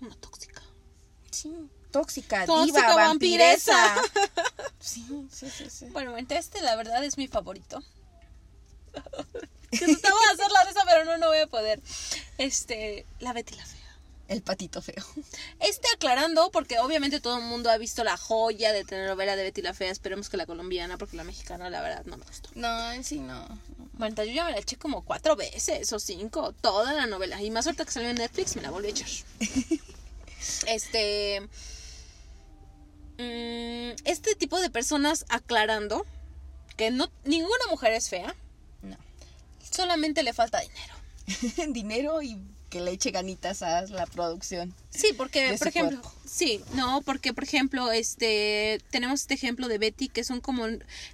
[0.00, 0.62] Una tóxica.
[1.30, 1.54] Sí.
[1.92, 3.94] Tóxica, Tóxica diva, vampiresa.
[3.94, 4.42] vampiresa.
[4.80, 5.86] Sí, sí, sí, sí.
[5.90, 7.82] Bueno, entre este la verdad es mi favorito.
[9.70, 11.80] que se te voy a hacer la risa, pero no, no voy a poder.
[12.38, 13.80] Este, la Betty la Fea.
[14.28, 15.04] El patito feo.
[15.60, 19.60] Este aclarando, porque obviamente todo el mundo ha visto la joya de telenovela de Betty
[19.62, 19.90] la Fea.
[19.90, 22.48] Esperemos que la colombiana, porque la mexicana, la verdad, no me gustó.
[22.54, 23.46] No, en sí no.
[23.92, 27.42] Bueno, yo ya me la eché como cuatro veces o cinco, toda la novela.
[27.42, 29.08] Y más ahorita que salió en Netflix, me la volví a echar.
[30.66, 31.46] este.
[33.22, 36.04] Mm, este tipo de personas aclarando
[36.76, 38.34] que no ninguna mujer es fea,
[38.82, 38.96] No.
[39.70, 40.94] solamente le falta dinero.
[41.72, 42.38] Dinero y
[42.70, 44.74] que le eche ganitas a la producción.
[44.88, 46.18] Sí, porque, por ejemplo, cuerpo.
[46.24, 50.64] sí, no, porque, por ejemplo, este, tenemos este ejemplo de Betty, que son como,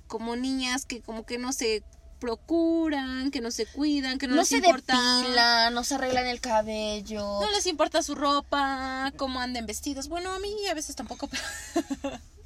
[0.07, 1.83] como niñas que como que no se
[2.19, 4.95] procuran, que no se cuidan, que no, No, les se importa.
[5.21, 7.21] depilan, no se arreglan el cabello.
[7.41, 10.09] No les importa su ropa, cómo anden vestidos.
[10.09, 11.29] Bueno, a mí a veces tampoco,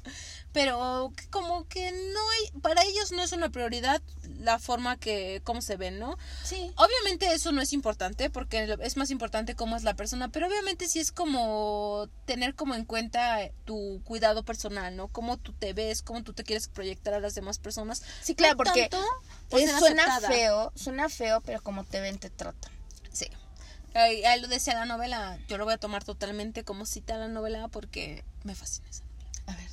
[0.53, 4.01] pero, como que no hay, para ellos no es una prioridad
[4.37, 6.17] la forma que, cómo se ven, ¿no?
[6.43, 6.71] Sí.
[6.75, 10.87] Obviamente eso no es importante porque es más importante cómo es la persona, pero obviamente
[10.87, 15.07] sí es como tener como en cuenta tu cuidado personal, ¿no?
[15.07, 18.03] Cómo tú te ves, cómo tú te quieres proyectar a las demás personas.
[18.21, 19.07] Sí, claro, porque tanto
[19.49, 20.27] ser suena aceptada.
[20.27, 22.71] feo, suena feo, pero como te ven, te tratan.
[23.11, 23.27] Sí.
[23.95, 27.27] Ahí, ahí lo decía la novela, yo lo voy a tomar totalmente como cita la
[27.27, 29.31] novela porque me fascina esa novela.
[29.47, 29.69] A ver.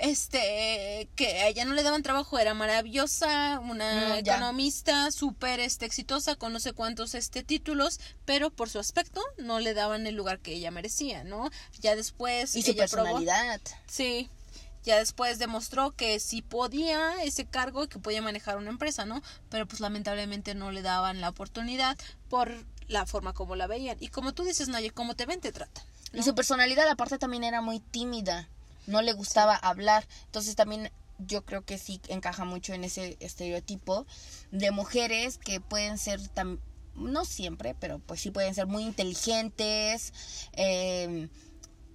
[0.00, 6.36] Este, que a ella no le daban trabajo, era maravillosa, una economista súper este, exitosa
[6.36, 10.40] con no sé cuántos este, títulos, pero por su aspecto no le daban el lugar
[10.40, 11.50] que ella merecía, ¿no?
[11.80, 13.60] Ya después Y su probó- personalidad.
[13.86, 14.28] Sí.
[14.82, 19.22] Ya después demostró que sí podía ese cargo y que podía manejar una empresa, ¿no?
[19.48, 21.96] Pero pues lamentablemente no le daban la oportunidad
[22.28, 22.52] por
[22.86, 23.96] la forma como la veían.
[24.00, 25.82] Y como tú dices, Naye, como te ven, te tratan.
[26.12, 28.48] Y su personalidad aparte también era muy tímida.
[28.86, 30.06] No le gustaba hablar.
[30.26, 34.06] Entonces también yo creo que sí encaja mucho en ese estereotipo
[34.50, 36.58] de mujeres que pueden ser tam-
[36.96, 40.12] no siempre, pero pues sí pueden ser muy inteligentes,
[40.52, 41.28] eh,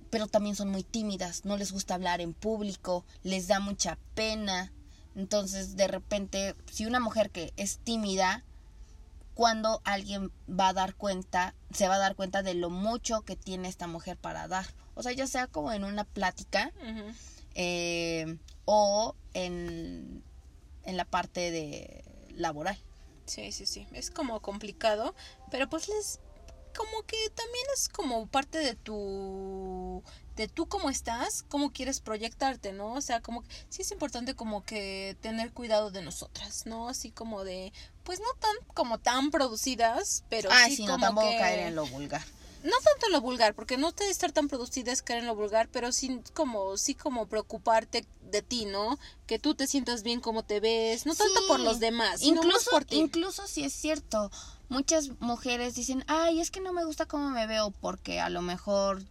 [0.10, 4.72] pero también son muy tímidas, no les gusta hablar en público, les da mucha pena.
[5.16, 8.44] Entonces, de repente, si una mujer que es tímida,
[9.34, 13.36] cuando alguien va a dar cuenta, se va a dar cuenta de lo mucho que
[13.36, 14.66] tiene esta mujer para dar.
[15.00, 16.74] O sea, ya sea como en una plática
[17.56, 20.22] eh, o en,
[20.84, 22.04] en la parte de
[22.36, 22.78] laboral.
[23.26, 23.88] Sí, sí, sí.
[23.94, 25.16] Es como complicado,
[25.52, 26.20] pero pues les
[26.76, 30.04] como que también es como parte de tu
[30.36, 32.92] de tú cómo estás, cómo quieres proyectarte, ¿no?
[32.92, 36.90] O sea, como que sí es importante como que tener cuidado de nosotras, ¿no?
[36.90, 37.72] Así como de
[38.04, 41.76] pues no tan como tan producidas, pero ah, sí, sí, no, tampoco que caer en
[41.76, 42.22] lo vulgar.
[42.64, 45.28] No tanto en lo vulgar, porque no te debe estar tan producida es caer en
[45.28, 49.00] lo vulgar, pero sí como, sí como preocuparte de ti, ¿no?
[49.28, 52.46] Que tú te sientas bien como te ves, no tanto por los demás, sino más
[52.46, 52.98] Incluso, por ti.
[52.98, 54.30] incluso si es cierto,
[54.68, 58.42] muchas mujeres dicen, ay, es que no me gusta cómo me veo porque a lo
[58.42, 59.04] mejor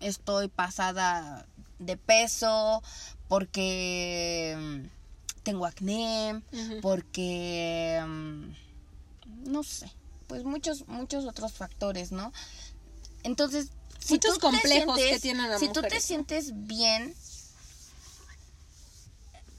[0.00, 1.46] estoy pasada
[1.78, 2.82] de peso,
[3.28, 6.42] porque mm, tengo acné,
[6.80, 9.90] porque mm, no sé,
[10.26, 12.32] pues muchos muchos otros factores, ¿no?
[13.26, 16.04] Entonces, si Muchos tú te que sientes- tienen las Si tú te mujeres.
[16.04, 17.12] sientes bien,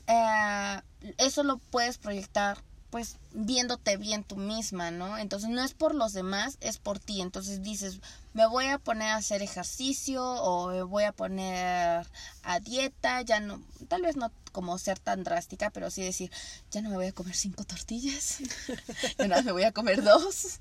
[0.08, 0.82] eh,
[1.18, 2.58] eso lo puedes proyectar
[2.90, 5.18] pues viéndote bien tú misma, ¿no?
[5.18, 7.20] Entonces no es por los demás, es por ti.
[7.20, 8.00] Entonces dices,
[8.34, 12.08] me voy a poner a hacer ejercicio o me voy a poner
[12.44, 16.32] a dieta, ya no, tal vez no como ser tan drástica, pero sí decir,
[16.72, 18.38] ya no me voy a comer cinco tortillas,
[19.20, 20.60] ya no me voy a comer dos.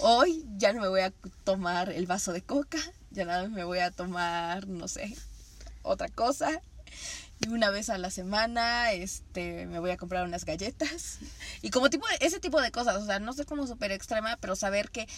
[0.00, 1.12] Hoy ya no me voy a
[1.44, 2.78] tomar el vaso de coca,
[3.10, 5.16] ya nada me voy a tomar, no sé,
[5.82, 6.60] otra cosa.
[7.40, 11.18] Y una vez a la semana, este, me voy a comprar unas galletas.
[11.60, 14.54] Y como tipo, ese tipo de cosas, o sea, no sé como súper extrema, pero
[14.54, 15.08] saber que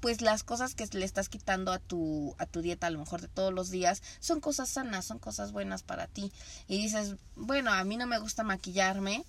[0.00, 3.22] pues las cosas que le estás quitando a tu, a tu dieta a lo mejor
[3.22, 6.32] de todos los días son cosas sanas, son cosas buenas para ti.
[6.68, 9.24] Y dices, bueno, a mí no me gusta maquillarme,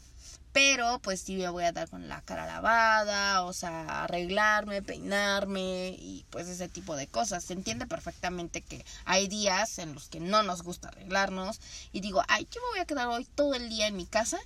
[0.58, 5.90] pero pues sí me voy a dar con la cara lavada, o sea, arreglarme, peinarme
[6.00, 7.44] y pues ese tipo de cosas.
[7.44, 11.62] Se entiende perfectamente que hay días en los que no nos gusta arreglarnos
[11.92, 14.40] y digo, ay, yo me voy a quedar hoy todo el día en mi casa.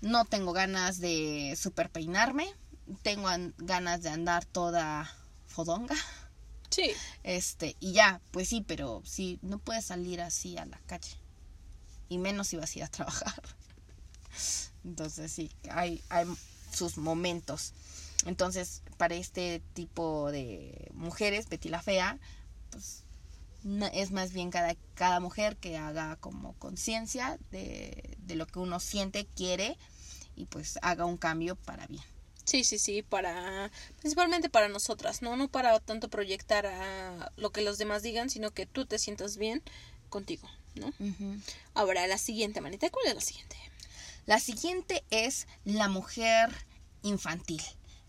[0.00, 2.46] No tengo ganas de super peinarme,
[3.02, 5.10] tengo ganas de andar toda
[5.48, 5.96] fodonga.
[6.70, 6.92] Sí.
[7.24, 11.16] Este, y ya, pues sí, pero sí, no puedes salir así a la calle.
[12.08, 13.42] Y menos si vas a ir a trabajar.
[14.84, 16.26] Entonces sí, hay, hay
[16.72, 17.72] sus momentos.
[18.26, 22.18] Entonces, para este tipo de mujeres, Betty la Fea,
[22.70, 23.02] pues
[23.92, 28.80] es más bien cada, cada mujer que haga como conciencia de, de lo que uno
[28.80, 29.78] siente, quiere
[30.36, 32.02] y pues haga un cambio para bien.
[32.44, 33.70] Sí, sí, sí, para
[34.00, 38.50] principalmente para nosotras, no no para tanto proyectar a lo que los demás digan, sino
[38.50, 39.62] que tú te sientas bien
[40.10, 40.92] contigo, ¿no?
[41.72, 43.56] Ahora la siguiente, manita, ¿cuál es la siguiente?
[44.26, 46.50] La siguiente es la mujer
[47.02, 47.62] infantil,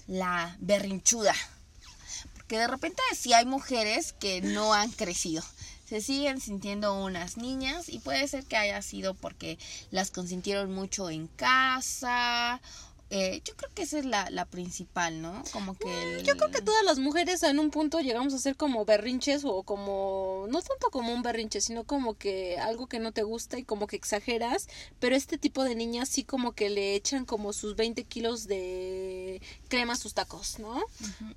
[0.07, 1.33] la berrinchuda.
[2.33, 5.43] Porque de repente sí hay mujeres que no han crecido.
[5.85, 9.59] Se siguen sintiendo unas niñas y puede ser que haya sido porque
[9.91, 12.61] las consintieron mucho en casa
[13.17, 15.41] eh, yo creo que esa es la, la principal, ¿no?
[15.53, 15.87] Como que...
[15.87, 19.43] Mm, yo creo que todas las mujeres en un punto llegamos a ser como berrinches
[19.45, 20.47] o como...
[20.49, 23.87] No tanto como un berrinche, sino como que algo que no te gusta y como
[23.87, 24.67] que exageras.
[24.99, 29.41] Pero este tipo de niñas sí como que le echan como sus 20 kilos de
[29.69, 30.75] crema a sus tacos, ¿no?
[30.75, 30.83] O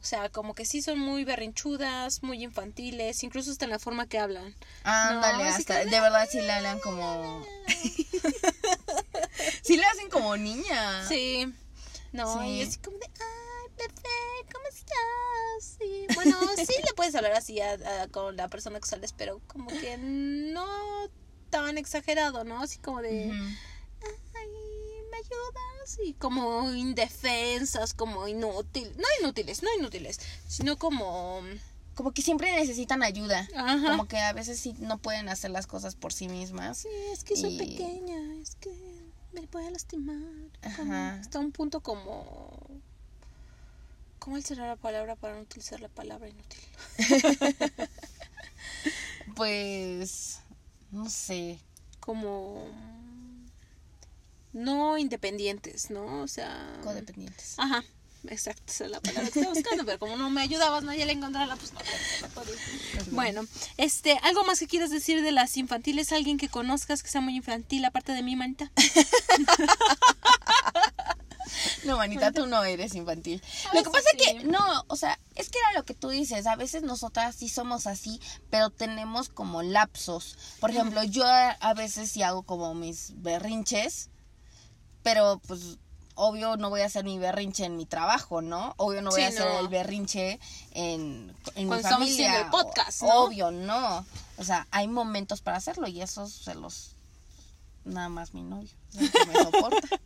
[0.01, 4.19] sea, como que sí son muy berrinchudas, muy infantiles, incluso hasta en la forma que
[4.19, 4.53] hablan.
[4.83, 5.85] Ándale, hasta...
[5.85, 7.47] De verdad sí le hablan como...
[9.63, 11.07] sí le hacen como niña.
[11.07, 11.55] Sí.
[12.13, 15.79] No, y es como de, ay, bebé, ¿cómo estás?
[15.81, 19.69] Y bueno, sí le puedes hablar así a, con la persona que sales, pero como
[19.69, 20.67] que no
[21.51, 22.63] tan exagerado, ¿no?
[22.63, 24.49] Así como de, ay,
[25.11, 25.99] ¿me ayudas?
[26.05, 31.43] Y como indefensas, como inútiles, no inútiles, no inútiles, sino como
[31.99, 33.49] como que siempre necesitan ayuda.
[33.85, 36.79] Como que a veces sí no pueden hacer las cosas por sí mismas.
[36.79, 38.71] Sí, es que soy pequeña, es que
[39.41, 40.17] me puede lastimar.
[40.63, 41.19] Ajá.
[41.21, 42.51] Está un punto como...
[44.19, 46.61] ¿Cómo será la palabra para no utilizar la palabra inútil?
[49.37, 50.41] pues...
[50.91, 51.61] No sé.
[52.01, 52.67] Como...
[54.53, 56.23] No independientes, ¿no?
[56.23, 56.81] O sea...
[56.83, 57.59] Codependientes.
[57.59, 57.85] Ajá.
[58.27, 61.13] Exacto, esa es la palabra que estaba buscando, pero como no me ayudabas, nadie le
[61.13, 61.81] encontrarla, pues no,
[63.13, 63.43] Bueno,
[63.77, 66.13] este, ¿algo más que quieras decir de las infantiles?
[66.13, 68.71] ¿Alguien que conozcas que sea muy infantil, aparte de mi manita?
[71.85, 73.43] No, manita, tú no eres infantil.
[73.73, 76.47] Lo que pasa es que, no, o sea, es que era lo que tú dices.
[76.47, 80.37] A veces nosotras sí somos así, pero tenemos como lapsos.
[80.61, 84.11] Por ejemplo, yo a veces sí hago como mis berrinches,
[85.03, 85.79] pero pues
[86.19, 88.75] obvio no voy a hacer mi berrinche en mi trabajo, ¿no?
[88.77, 90.41] Obvio no voy a hacer el berrinche
[90.73, 92.41] en, en mi familia.
[92.43, 93.09] el podcast, ¿no?
[93.09, 94.05] Obvio, no.
[94.37, 96.93] O sea, hay momentos para hacerlo y esos se los
[97.85, 99.89] nada más mi novio que me soporta.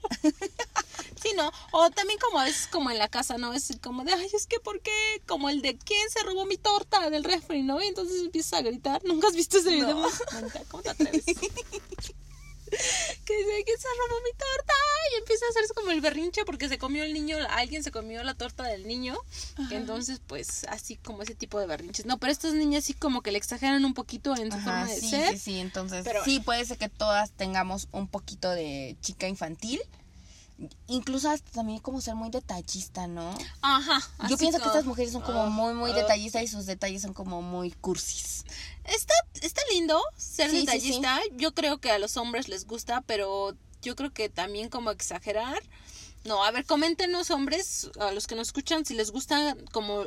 [1.22, 1.53] Sí, ¿no?
[1.70, 3.53] O también como es como en la casa, ¿no?
[3.53, 5.22] Es como de, ay, es que ¿por qué?
[5.25, 7.81] Como el de, ¿quién se robó mi torta del refri, no?
[7.81, 9.05] Y entonces empiezas a gritar.
[9.05, 10.05] ¿Nunca has visto ese video?
[10.68, 11.25] ¿Cómo te atreves?
[13.25, 14.73] que dice que se robó mi torta
[15.13, 18.23] y empieza a hacerse como el berrinche porque se comió el niño, alguien se comió
[18.25, 19.17] la torta del niño.
[19.71, 22.07] Entonces, pues así como ese tipo de berrinches.
[22.07, 25.01] No, pero estas niñas sí como que le exageran un poquito en su forma de
[25.01, 25.33] ser.
[25.33, 29.81] Sí, sí, entonces sí puede ser que todas tengamos un poquito de chica infantil
[30.87, 33.37] incluso hasta también como ser muy detallista, ¿no?
[33.61, 34.01] Ajá.
[34.29, 37.42] Yo pienso que estas mujeres son como muy, muy detallistas y sus detalles son como
[37.42, 38.44] muy cursis.
[38.85, 41.20] Está, está lindo ser detallista.
[41.33, 45.63] Yo creo que a los hombres les gusta, pero yo creo que también como exagerar.
[46.25, 50.04] No, a ver, coméntenos hombres, a los que nos escuchan, si les gusta como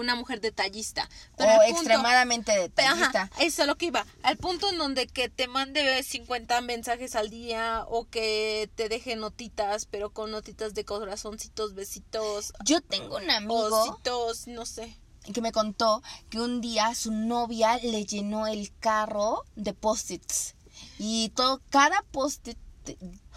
[0.00, 1.08] una mujer detallista.
[1.34, 3.30] o punto- extremadamente ajá, detallista.
[3.38, 4.04] eso es lo que iba.
[4.22, 9.16] Al punto en donde que te mande 50 mensajes al día o que te deje
[9.16, 14.96] notitas, pero con notitas de corazoncitos, besitos, Yo tengo un amigo ositos, no sé.
[15.32, 20.54] que me contó que un día su novia le llenó el carro de post-its.
[20.98, 22.56] Y todo, cada post-it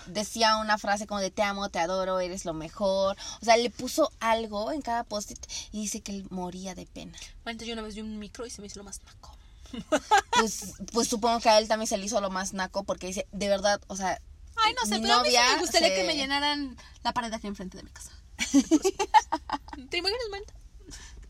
[0.07, 3.15] decía una frase como de te amo, te adoro, eres lo mejor.
[3.41, 5.39] O sea, le puso algo en cada post-it
[5.71, 7.17] y dice que él moría de pena.
[7.43, 9.35] Bueno, yo una vez vi un micro y se me hizo lo más naco.
[10.39, 13.27] Pues, pues supongo que a él también se le hizo lo más naco porque dice,
[13.31, 14.19] de verdad, o sea,
[14.55, 17.11] Ay, no sé, pero a mí sí novia me gustaría se- que me llenaran la
[17.13, 18.11] pared aquí enfrente de mi casa.
[19.89, 20.53] ¿Te imaginas, Marta?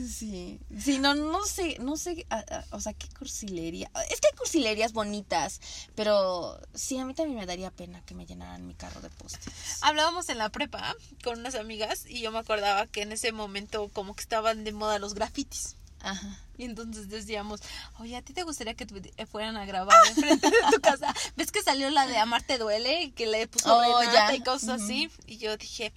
[0.08, 3.90] Sí, sí, no, no sé, no sé, a- a- o sea, qué cursilería.
[4.10, 5.60] Es que hay cursilerías bonitas,
[5.94, 9.52] pero sí, a mí también me daría pena que me llenaran mi carro de postes.
[9.82, 10.94] Hablábamos en la prepa
[11.24, 14.72] con unas amigas y yo me acordaba que en ese momento como que estaban de
[14.72, 15.76] moda los grafitis.
[16.00, 16.38] Ajá.
[16.58, 17.60] Y entonces decíamos,
[17.98, 18.86] oye, ¿a ti te gustaría que
[19.26, 21.12] fueran a grabar enfrente de tu casa?
[21.36, 24.34] ¿Ves que salió la de Amarte Duele y que le puso Oh, ya.
[24.34, 25.10] y cosas así?
[25.26, 25.92] Y yo dije,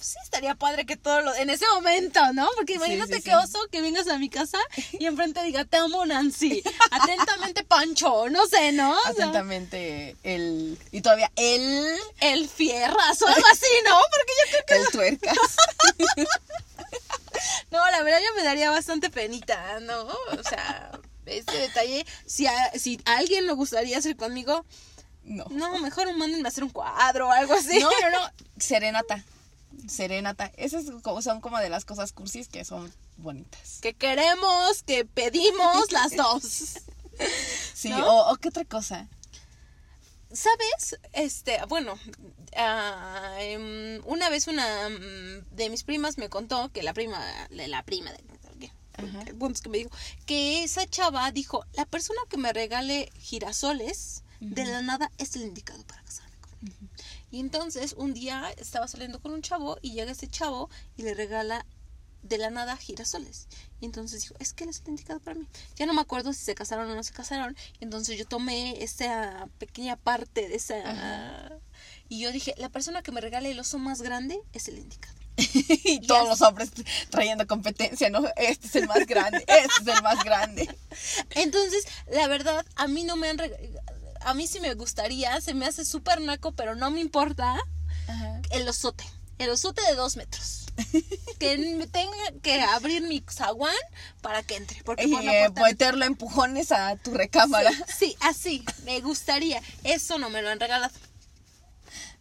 [0.00, 1.34] sí, estaría padre que todo lo...
[1.34, 2.48] En ese momento, ¿no?
[2.56, 3.36] Porque imagínate sí, qué sí.
[3.36, 4.58] oso que vengas a mi casa
[4.92, 6.62] y enfrente diga, te amo Nancy.
[6.90, 8.96] Atentamente Pancho, no sé, ¿no?
[9.06, 10.78] Atentamente, el.
[10.92, 11.96] Y todavía el.
[12.20, 13.98] el fierras o algo así, ¿no?
[14.10, 15.36] Porque yo creo El tuercas.
[17.70, 20.02] No, la verdad yo me daría bastante penita, ¿no?
[20.02, 20.92] O sea,
[21.26, 24.64] este detalle, si a, si a alguien le gustaría hacer conmigo,
[25.24, 25.44] No.
[25.50, 27.80] no, mejor mándenme a hacer un cuadro o algo así.
[27.80, 28.30] No, no, no.
[28.58, 29.24] Serenata.
[29.88, 30.50] Serenata.
[30.56, 33.78] Esas son como de las cosas cursis que son bonitas.
[33.80, 36.78] Que queremos, que pedimos las dos.
[37.74, 38.04] Sí, ¿No?
[38.08, 39.08] o, o qué otra cosa.
[40.32, 40.98] ¿Sabes?
[41.12, 41.96] Este, bueno,
[42.56, 47.68] ah, em, una vez una mm, de mis primas me contó que la prima, de
[47.68, 48.18] la prima de
[49.62, 49.90] que me dijo
[50.26, 55.42] que esa chava dijo, la persona que me regale girasoles de la nada es el
[55.42, 56.04] indicado para él.
[57.34, 61.14] Y entonces un día estaba saliendo con un chavo y llega ese chavo y le
[61.14, 61.66] regala
[62.22, 63.48] de la nada girasoles.
[63.80, 65.48] Y entonces dijo, es que él es el indicado para mí.
[65.74, 67.56] Ya no me acuerdo si se casaron o no se casaron.
[67.80, 70.76] Entonces yo tomé esa pequeña parte de esa...
[70.88, 71.58] Ajá.
[72.08, 75.16] Y yo dije, la persona que me regale el oso más grande es el indicado.
[75.36, 76.70] y todos los hombres
[77.10, 78.22] trayendo competencia, ¿no?
[78.36, 80.72] Este es el más grande, este es el más grande.
[81.30, 83.38] Entonces, la verdad, a mí no me han...
[83.38, 83.80] reg-
[84.24, 87.56] A mí sí me gustaría, se me hace súper naco, pero no me importa
[88.08, 88.40] Ajá.
[88.50, 89.04] el osote.
[89.38, 90.66] El osote de dos metros.
[91.38, 93.74] que me tenga que abrir mi zaguán
[94.20, 94.82] para que entre.
[94.82, 97.70] Porque Y por eh, meterlo empujones a tu recámara.
[97.96, 99.62] Sí, así, me gustaría.
[99.82, 100.94] Eso no me lo han regalado.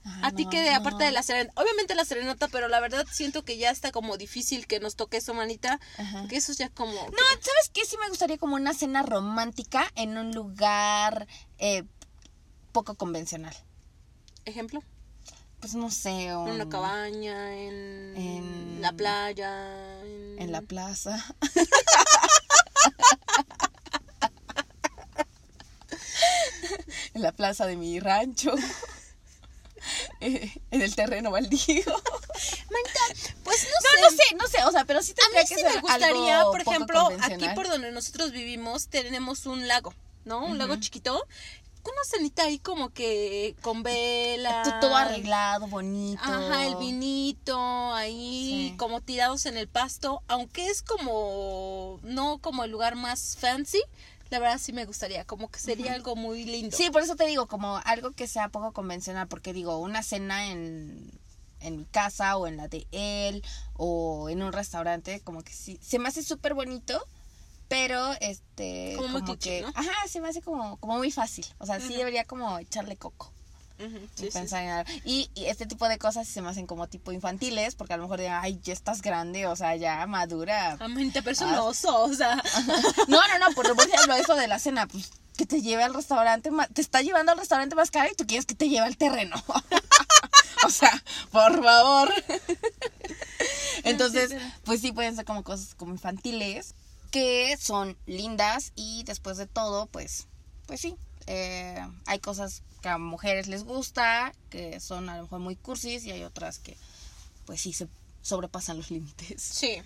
[0.05, 3.05] Ay, A ti que de, aparte de la serenata, obviamente la serenata, pero la verdad
[3.09, 5.79] siento que ya está como difícil que nos toque eso, manita.
[5.97, 6.27] Ajá.
[6.27, 6.93] Que eso es ya como...
[6.93, 7.85] No, ¿sabes qué?
[7.85, 11.25] Sí me gustaría como una cena romántica en un lugar
[11.57, 11.85] eh,
[12.73, 13.55] poco convencional.
[14.45, 14.83] Ejemplo,
[15.61, 21.23] Pues no sé, en un- una cabaña, en, En- la playa, en, en la plaza.
[27.13, 28.53] en la plaza de mi rancho.
[30.21, 31.59] Eh, en el terreno baldío.
[31.85, 33.01] Manita,
[33.43, 34.01] pues no, No, sé.
[34.01, 35.81] no sé, no sé, o sea, pero sí A tendría mí que sí ser me
[35.81, 39.93] gustaría, algo por ejemplo, aquí por donde nosotros vivimos tenemos un lago,
[40.23, 40.45] ¿no?
[40.45, 41.27] Un lago chiquito.
[41.85, 44.77] Una cenita ahí como que con vela.
[44.79, 46.21] Todo arreglado, bonito.
[46.23, 47.57] Ajá, el vinito
[47.93, 48.77] ahí Sí.
[48.77, 53.81] como tirados en el pasto, aunque es como no como el lugar más fancy,
[54.29, 56.75] la verdad sí me gustaría, como que sería algo muy lindo.
[56.75, 60.49] Sí, por eso te digo, como algo que sea poco convencional, porque digo, una cena
[60.51, 61.11] en,
[61.59, 63.43] en mi casa o en la de él
[63.75, 67.05] o en un restaurante, como que sí, se me hace súper bonito,
[67.73, 68.93] pero este...
[68.97, 69.69] Como cliché, que, ¿no?
[69.73, 73.31] Ajá, se me hace como, como muy fácil, o sea, sí debería como echarle coco.
[73.79, 74.91] Y sí, sí, pensar en algo.
[75.03, 78.03] Y, y este tipo de cosas se me hacen como tipo infantiles, porque a lo
[78.03, 80.77] mejor digan, ay, ya estás grande, o sea, ya madura.
[80.79, 81.63] A mí te parece un Ah.
[81.63, 82.35] o sea,
[83.07, 86.51] No, no, no, por, ejemplo, eso de la cena, pues que te lleve al restaurante,
[86.73, 89.35] te está llevando al restaurante más caro y tú quieres que te lleve al terreno.
[90.67, 92.13] o sea, por favor.
[93.83, 94.31] Entonces,
[94.63, 96.75] pues sí pueden ser como cosas como infantiles
[97.13, 100.27] que son lindas y después de todo, pues,
[100.65, 100.95] pues sí,
[101.27, 106.05] eh, hay cosas que a mujeres les gusta, que son a lo mejor muy cursis
[106.05, 106.75] y hay otras que,
[107.45, 107.87] pues sí, se
[108.23, 109.41] sobrepasan los límites.
[109.43, 109.79] sí.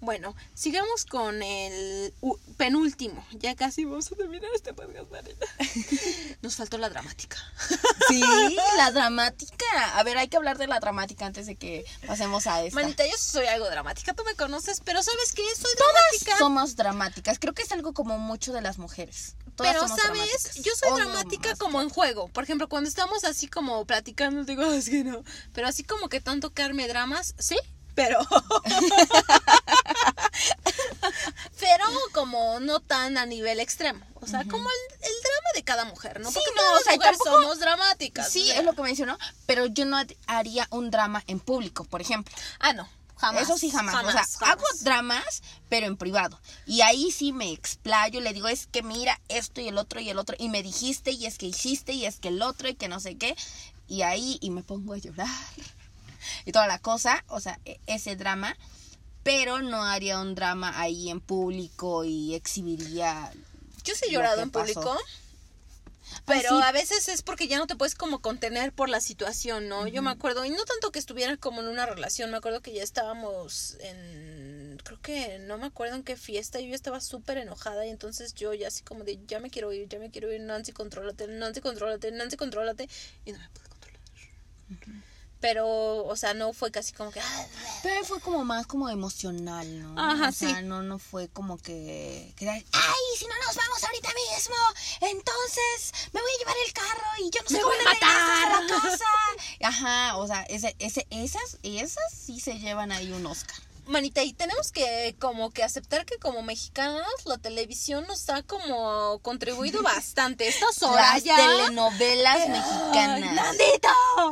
[0.00, 2.14] Bueno, sigamos con el
[2.56, 3.26] penúltimo.
[3.32, 5.44] Ya casi vamos a terminar este podcast, Marita.
[6.42, 7.36] Nos faltó la dramática.
[8.06, 8.22] Sí,
[8.76, 9.66] la dramática.
[9.98, 12.80] A ver, hay que hablar de la dramática antes de que pasemos a esta.
[12.80, 15.42] Manita, yo soy algo dramática, tú me conoces, pero ¿sabes qué?
[15.56, 16.38] Soy Todas dramática.
[16.38, 17.38] somos dramáticas.
[17.40, 19.34] Creo que es algo como mucho de las mujeres.
[19.56, 20.04] Todas Pero, ¿sabes?
[20.04, 20.54] dramáticas.
[20.62, 22.28] Yo soy O dramática como en juego.
[22.28, 25.24] Por ejemplo, cuando estamos así como platicando, digo, "Ah, es que no.
[25.52, 27.56] Pero así como que tanto que arme dramas, sí,
[27.98, 28.20] pero.
[31.58, 34.04] pero como no tan a nivel extremo.
[34.20, 36.30] O sea, como el, el drama de cada mujer, ¿no?
[36.30, 38.30] Sí, Porque no, o sea, tampoco- somos dramáticas.
[38.30, 38.58] Sí, o sea.
[38.60, 39.18] es lo que mencionó.
[39.46, 42.32] Pero yo no haría un drama en público, por ejemplo.
[42.60, 42.88] Ah, no.
[43.16, 43.42] Jamás.
[43.42, 43.96] Eso sí, jamás.
[43.96, 44.42] o sea, jamás.
[44.42, 46.40] hago dramas, pero en privado.
[46.66, 50.08] Y ahí sí me explayo, le digo, es que mira esto y el otro y
[50.08, 50.36] el otro.
[50.38, 53.00] Y me dijiste, y es que hiciste, y es que el otro, y que no
[53.00, 53.34] sé qué.
[53.88, 55.26] Y ahí, y me pongo a llorar.
[56.44, 58.56] Y toda la cosa, o sea, e- ese drama.
[59.22, 63.30] Pero no haría un drama ahí en público y exhibiría.
[63.84, 64.64] Yo sí he lo llorado en pasó.
[64.74, 64.98] público.
[66.10, 66.64] Ah, Pero sí.
[66.64, 69.86] a veces es porque ya no te puedes como contener por la situación, ¿no?
[69.86, 72.72] Yo me acuerdo, y no tanto que estuviera como en una relación, me acuerdo que
[72.72, 77.36] ya estábamos en, creo que no me acuerdo en qué fiesta, y yo estaba súper
[77.38, 80.32] enojada y entonces yo ya así como de, ya me quiero ir, ya me quiero
[80.32, 82.88] ir, Nancy, contrólate, Nancy, contrólate, Nancy, contrólate,
[83.26, 84.00] y no me pude controlar.
[85.40, 87.20] Pero, o sea, no fue casi como que...
[87.20, 87.46] "Ah,
[87.82, 90.00] Pero fue como más como emocional, ¿no?
[90.00, 90.62] Ajá, o sea, sí.
[90.64, 92.62] no, no fue como que, que ay,
[93.16, 94.56] si no nos vamos ahorita mismo,
[95.00, 97.90] entonces me voy a llevar el carro y yo no sé Me cómo voy a
[97.90, 98.90] regresas a la matar.
[98.90, 99.04] casa.
[99.62, 103.56] Ajá, o sea, ese, ese, esas, esas sí se llevan ahí un Oscar.
[103.88, 109.18] Manita, y tenemos que como que aceptar que como mexicanos la televisión nos ha como
[109.20, 110.46] contribuido bastante.
[110.46, 111.36] Esta Las Soraya.
[111.36, 113.34] telenovelas mexicanas.
[113.34, 113.88] ¡Nandito!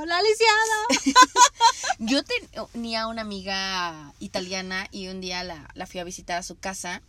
[0.07, 1.15] ¡La lisiada!
[1.99, 6.59] Yo tenía una amiga italiana y un día la, la fui a visitar a su
[6.59, 7.03] casa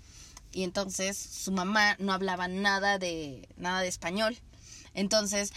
[0.53, 4.37] y entonces su mamá no hablaba nada de nada de español.
[4.93, 5.51] Entonces,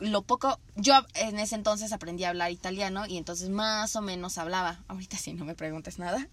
[0.00, 4.38] lo poco yo en ese entonces aprendí a hablar italiano y entonces más o menos
[4.38, 4.82] hablaba.
[4.88, 6.28] Ahorita sí no me preguntes nada.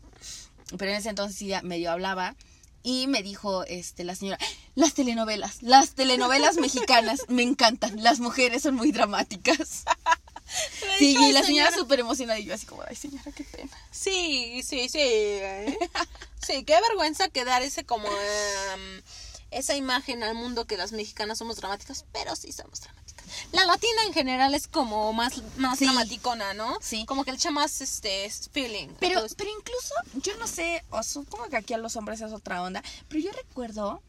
[0.78, 2.36] Pero en ese entonces sí medio hablaba
[2.84, 4.40] y me dijo este la señora,
[4.76, 8.02] "Las telenovelas, las telenovelas mexicanas me encantan.
[8.02, 9.84] Las mujeres son muy dramáticas."
[10.98, 13.72] Sí, y la señora súper emocionada y yo así como, ay señora, qué pena.
[13.90, 15.00] Sí, sí, sí.
[15.00, 15.78] ¿eh?
[16.46, 18.08] Sí, qué vergüenza quedar ese como...
[18.08, 19.02] em,
[19.52, 23.26] esa imagen al mundo que las mexicanas somos dramáticas, pero sí somos dramáticas.
[23.52, 25.86] La latina en general es como más, más Sí.
[25.86, 26.78] dramaticona, ¿no?
[26.82, 27.06] Sí.
[27.06, 28.90] Como que le echa más este feeling.
[29.00, 32.62] Pero, pero incluso, yo no sé, o supongo que aquí a los hombres es otra
[32.64, 34.02] onda, pero yo recuerdo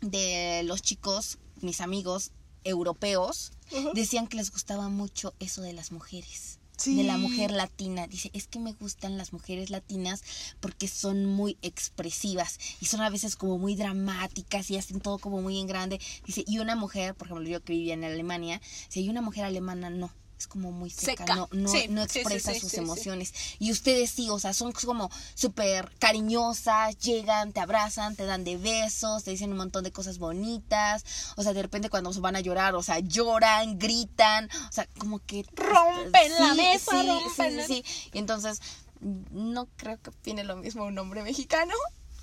[0.00, 2.30] de los chicos, mis amigos
[2.64, 3.52] europeos,
[3.94, 6.58] decían que les gustaba mucho eso de las mujeres.
[6.84, 8.06] De la mujer latina.
[8.06, 10.22] Dice, es que me gustan las mujeres latinas
[10.60, 15.42] porque son muy expresivas y son a veces como muy dramáticas y hacen todo como
[15.42, 16.00] muy en grande.
[16.26, 19.44] Dice, y una mujer, por ejemplo, yo que vivía en Alemania, si hay una mujer
[19.44, 20.10] alemana, no.
[20.42, 21.36] Es como muy seca, Seca.
[21.36, 23.32] no, no, Sí, no sí, sí, expresa sí, sus emociones.
[23.60, 28.56] Y ustedes sí, o sea, son como súper cariñosas, llegan, te abrazan, te dan de
[28.56, 31.04] besos, te dicen un montón de cosas bonitas.
[31.36, 34.88] O sea, de repente cuando se van a llorar, o sea, lloran, gritan, o sea,
[34.98, 35.46] como que...
[35.52, 38.08] Rompen la mesa, sí, rompen sí, sí, sí.
[38.12, 38.60] Y entonces,
[39.00, 41.74] no creo que opine lo mismo un hombre mexicano,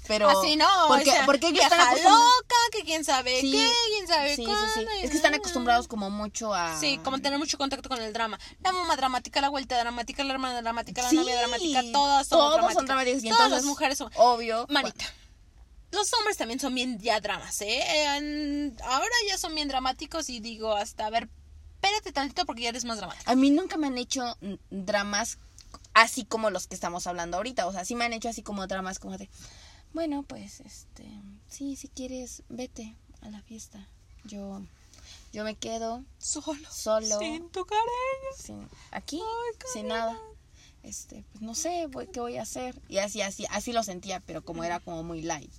[0.10, 0.28] pero...
[0.28, 3.72] Así no, porque, o sea, porque ellos están loca, que quién sabe Sí, qué,
[4.10, 4.66] sabe Sí, cuándo,
[5.02, 6.78] Es que están acostumbrados como mucho a...
[6.80, 8.38] Sí, como tener mucho contacto con el drama.
[8.62, 12.54] La mamá dramática, la vuelta dramática, la hermana dramática, la novia dramática, todas son todos
[12.56, 12.76] dramáticas.
[12.76, 13.24] son dramáticos.
[13.24, 14.12] Y todas las mujeres son...
[14.16, 14.66] Obvio.
[14.70, 15.06] Manita.
[15.92, 17.82] Los hombres también son bien ya dramas, ¿eh?
[18.18, 21.30] En- Ahora ya son bien dramáticos y digo hasta, a ver,
[21.76, 23.30] espérate tantito porque ya eres más dramático.
[23.32, 24.38] A mí nunca me han hecho
[24.70, 25.38] dramas
[25.96, 27.66] así como los que estamos hablando ahorita.
[27.66, 29.30] O sea, sí me han hecho así como dramas como de,
[29.92, 31.10] bueno, pues, este,
[31.48, 33.88] sí, si quieres, vete a la fiesta.
[34.26, 34.62] Yo,
[35.34, 36.58] yo me quedo Solo.
[36.72, 37.86] solo, Sin tu cariño.
[38.38, 40.18] sin, aquí, Ay, sin nada.
[40.84, 42.80] Este, pues no sé voy- qué voy a hacer.
[42.88, 45.52] Y así, así, así lo sentía, pero como era como muy light.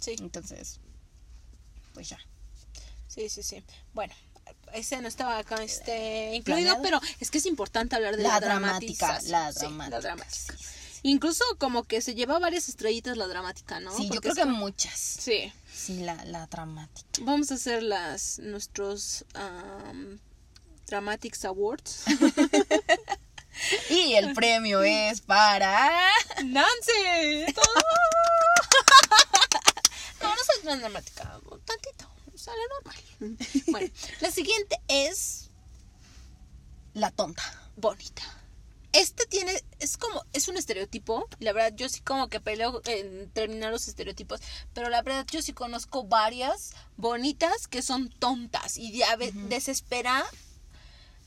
[0.00, 0.80] Sí, Entonces,
[1.92, 2.18] pues ya.
[3.08, 3.62] sí, sí, sí.
[3.92, 4.14] Bueno,
[4.72, 6.82] ese no estaba acá este, incluido, ¿Planeado?
[6.82, 9.90] pero es que es importante hablar de la, La dramática, la Sí, dramática.
[9.90, 10.54] la dramática.
[11.06, 13.94] Incluso como que se lleva varias estrellitas la dramática, ¿no?
[13.94, 14.98] Sí, yo creo es que muchas.
[14.98, 15.52] Sí.
[15.70, 17.20] Sí, la, la dramática.
[17.20, 20.18] Vamos a hacer las nuestros um,
[20.86, 22.04] Dramatics Awards.
[23.88, 25.90] Y el premio es para...
[26.44, 27.44] ¡Nancy!
[30.20, 31.40] no, no soy tan dramática.
[31.64, 32.10] Tantito.
[32.34, 32.96] Sale normal.
[33.68, 33.90] Bueno,
[34.20, 35.50] la siguiente es
[36.94, 37.42] La tonta.
[37.76, 38.22] bonita.
[38.94, 42.80] Este tiene, es como, es un estereotipo, y la verdad yo sí como que peleo
[42.86, 44.40] en terminar los estereotipos,
[44.72, 50.24] pero la verdad yo sí conozco varias bonitas que son tontas y ya ve- desespera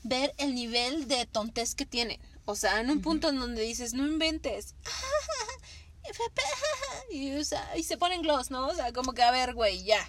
[0.02, 2.20] ver el nivel de tontez que tienen.
[2.46, 4.74] O sea, en un punto en donde dices, no inventes.
[7.10, 8.66] Y, o sea, y se ponen gloss, ¿no?
[8.66, 10.00] O sea, como que a ver, güey, ya.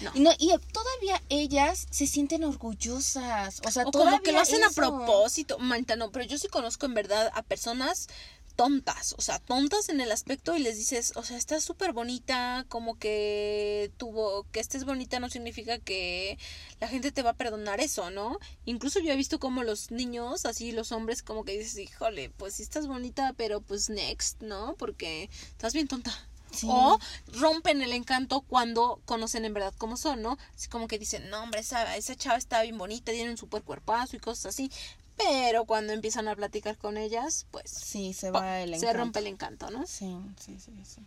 [0.00, 0.10] No.
[0.14, 3.60] Y, no, y todavía ellas se sienten orgullosas.
[3.66, 5.58] O sea, O como que lo hacen a propósito.
[5.58, 8.08] Manta, no, pero yo sí conozco en verdad a personas
[8.56, 12.64] tontas, o sea, tontas en el aspecto y les dices, o sea, estás súper bonita,
[12.68, 16.38] como que tuvo, que estés bonita no significa que
[16.80, 18.38] la gente te va a perdonar eso, ¿no?
[18.64, 22.54] Incluso yo he visto como los niños, así los hombres, como que dices, híjole, pues
[22.54, 24.74] sí estás bonita, pero pues next, ¿no?
[24.78, 26.12] Porque estás bien tonta.
[26.56, 26.66] Sí.
[26.70, 26.98] O
[27.34, 30.38] rompen el encanto cuando conocen en verdad cómo son, ¿no?
[30.54, 33.62] Así como que dicen, no, hombre, esa, esa chava está bien bonita, tiene un super
[33.62, 34.70] cuerpazo y cosas así.
[35.16, 38.98] Pero cuando empiezan a platicar con ellas, pues Sí, se va el se encanto.
[38.98, 39.86] rompe el encanto, ¿no?
[39.86, 41.00] Sí, sí, sí, sí.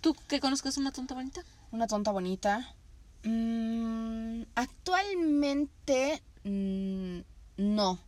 [0.00, 1.42] ¿Tú que conozcas una tonta bonita?
[1.72, 2.72] Una tonta bonita.
[3.24, 7.18] Mm, actualmente mm,
[7.56, 7.98] no.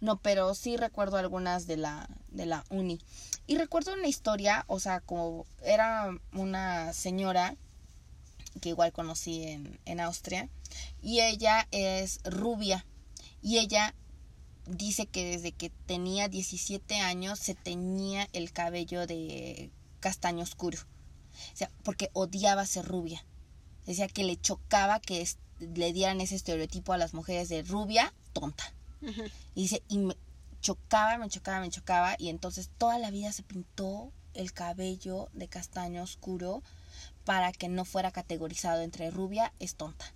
[0.00, 3.00] No, pero sí recuerdo algunas de la, de la uni.
[3.46, 7.56] Y recuerdo una historia, o sea, como era una señora
[8.60, 10.48] que igual conocí en, en Austria.
[11.02, 12.84] Y ella es rubia.
[13.40, 13.94] Y ella
[14.66, 19.70] dice que desde que tenía 17 años se teñía el cabello de
[20.00, 20.78] castaño oscuro.
[21.52, 23.24] O sea, porque odiaba ser rubia.
[23.86, 25.26] Decía que le chocaba que
[25.60, 28.74] le dieran ese estereotipo a las mujeres de rubia, tonta.
[29.54, 30.16] Y dice, y me
[30.60, 32.16] chocaba, me chocaba, me chocaba.
[32.18, 36.62] Y entonces toda la vida se pintó el cabello de castaño oscuro
[37.24, 40.12] para que no fuera categorizado entre rubia es tonta.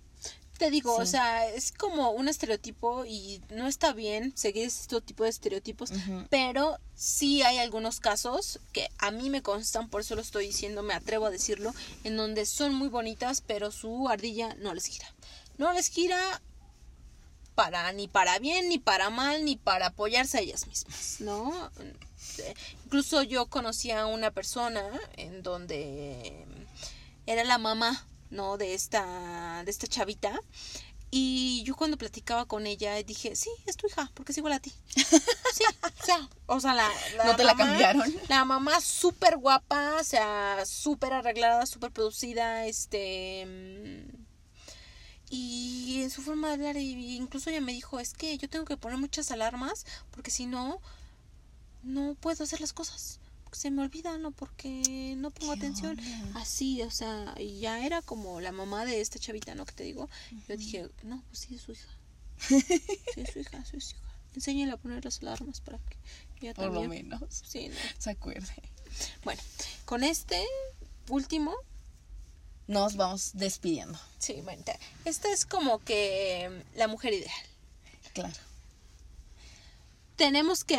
[0.57, 5.23] Te digo, o sea, es como un estereotipo y no está bien seguir este tipo
[5.23, 5.91] de estereotipos,
[6.29, 10.83] pero sí hay algunos casos que a mí me constan, por eso lo estoy diciendo,
[10.83, 11.73] me atrevo a decirlo,
[12.03, 15.07] en donde son muy bonitas, pero su ardilla no les gira.
[15.57, 16.43] No les gira
[17.55, 21.71] para ni para bien, ni para mal, ni para apoyarse a ellas mismas, ¿no?
[22.85, 24.83] Incluso yo conocí a una persona
[25.17, 26.45] en donde
[27.25, 28.57] era la mamá, ¿no?
[28.57, 30.39] De esta, de esta chavita.
[31.13, 34.59] Y yo cuando platicaba con ella dije, sí, es tu hija, porque es igual a
[34.59, 34.73] ti.
[35.53, 36.89] Sí, o sea, o sea, la,
[37.25, 38.15] ¿No te la cambiaron?
[38.29, 43.45] La mamá súper guapa, o sea, súper arreglada, súper producida, este...
[45.33, 48.75] Y en su forma de hablar, incluso ella me dijo, es que yo tengo que
[48.75, 50.81] poner muchas alarmas, porque si no,
[51.83, 53.19] no puedo hacer las cosas.
[53.53, 55.97] Se me olvidan o porque no pongo ¿Qué atención.
[55.99, 56.39] onda?
[56.39, 59.65] Así, o sea, ya era como la mamá de esta chavita, ¿no?
[59.65, 60.09] Que te digo.
[60.49, 61.87] Yo dije, no, pues sí, es su hija.
[63.13, 64.05] Sí, es su hija, sí, es su hija.
[64.35, 65.97] Enséñale a poner las alarmas para que
[66.41, 67.09] ella Por lo también.
[67.09, 67.43] menos.
[67.45, 67.75] Sí, no.
[67.97, 68.53] Se acuerde.
[69.23, 69.41] Bueno,
[69.85, 70.41] con este
[71.09, 71.53] último,
[72.67, 73.99] Nos vamos despidiendo.
[74.17, 74.63] sí, bueno,
[75.05, 77.45] esta es como que mm, la mujer ideal.
[78.13, 78.33] Claro.
[80.21, 80.75] Tenemos que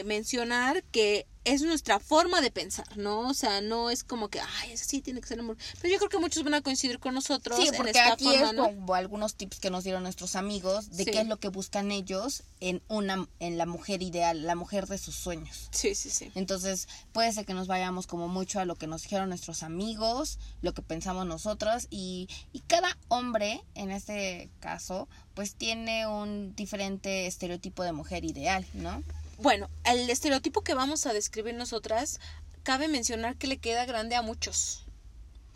[0.00, 3.20] eh, mencionar que es nuestra forma de pensar, ¿no?
[3.28, 5.56] O sea, no es como que, ay, es así, tiene que ser amor.
[5.80, 8.24] Pero yo creo que muchos van a coincidir con nosotros Sí, en porque esta aquí
[8.24, 8.64] forma, es ¿no?
[8.64, 11.10] como algunos tips que nos dieron nuestros amigos de Sí.
[11.12, 14.98] qué es lo que buscan ellos en una en la mujer ideal, la mujer de
[14.98, 15.68] sus sueños.
[15.70, 16.30] Sí, sí, sí.
[16.34, 20.38] Entonces, puede ser que nos vayamos como mucho a lo que nos dijeron nuestros amigos,
[20.62, 25.08] lo que pensamos nosotros y, y cada hombre, en este caso,
[25.40, 29.02] pues tiene un diferente estereotipo de mujer ideal, ¿no?
[29.38, 32.20] Bueno, el estereotipo que vamos a describir nosotras,
[32.62, 34.84] cabe mencionar que le queda grande a muchos.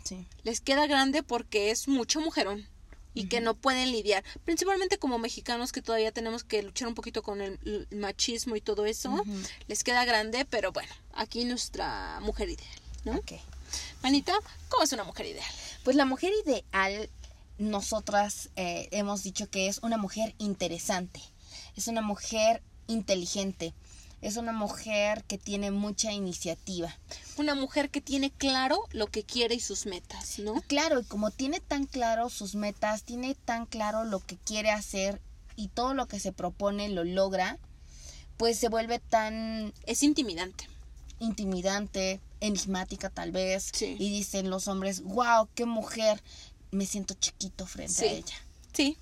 [0.03, 0.25] Sí.
[0.41, 2.67] Les queda grande porque es mucho mujerón
[3.13, 7.21] y que no pueden lidiar, principalmente como mexicanos que todavía tenemos que luchar un poquito
[7.21, 9.23] con el, machismo y todo eso,
[9.67, 13.17] les queda grande, pero bueno, aquí nuestra mujer ideal, ¿no?
[13.17, 13.33] Ok.
[14.01, 14.33] Manita,
[14.69, 15.51] ¿cómo es una mujer ideal?
[15.83, 17.07] Pues la mujer ideal,
[17.57, 21.21] nosotras eh, hemos dicho que es una mujer interesante,
[21.75, 23.73] es una mujer inteligente,
[24.21, 26.97] es una mujer que tiene mucha iniciativa.
[27.37, 30.55] Una mujer que tiene claro lo que quiere y sus metas, ¿no?
[30.57, 34.71] Y claro, y como tiene tan claro sus metas, tiene tan claro lo que quiere
[34.71, 35.21] hacer
[35.55, 37.59] y todo lo que se propone lo logra,
[38.37, 40.67] pues se vuelve tan Es intimidante.
[41.19, 43.95] intimidante, enigmática tal vez, Sí.
[43.99, 46.21] y dicen los hombres, wow, qué mujer,
[46.75, 48.05] me siento chiquito frente Sí.
[48.05, 48.35] a ella.
[48.73, 48.97] Sí,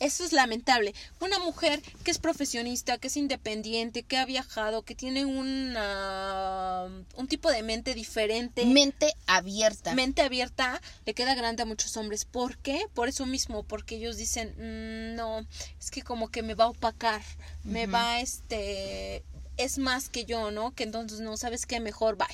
[0.00, 0.94] eso es lamentable.
[1.20, 7.28] Una mujer que es profesionista, que es independiente, que ha viajado, que tiene una, un
[7.28, 9.94] tipo de mente diferente, Mente abierta.
[9.94, 12.24] mente abierta, le queda grande a muchos hombres.
[12.24, 12.86] ¿Por qué?
[12.94, 15.46] Por eso mismo, porque ellos dicen, "Mm, no,
[15.80, 17.22] es que como que me va a opacar,
[17.62, 19.24] me va este
[19.56, 20.72] es más que yo, ¿no?
[20.74, 22.26] Que entonces no sabes qué mejor bye.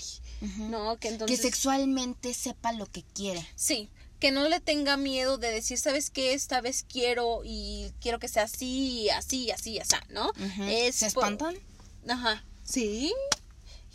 [0.70, 0.96] ¿No?
[0.96, 3.46] Que entonces Que sexualmente sepa lo que quiere.
[3.56, 6.34] Sí, que no le tenga miedo de decir, ¿sabes qué?
[6.34, 10.30] Esta vez quiero y quiero que sea así, así, así, así, ¿no?
[10.68, 11.56] Es ¿Se por- espantan?
[12.08, 12.44] Ajá.
[12.62, 13.12] Sí.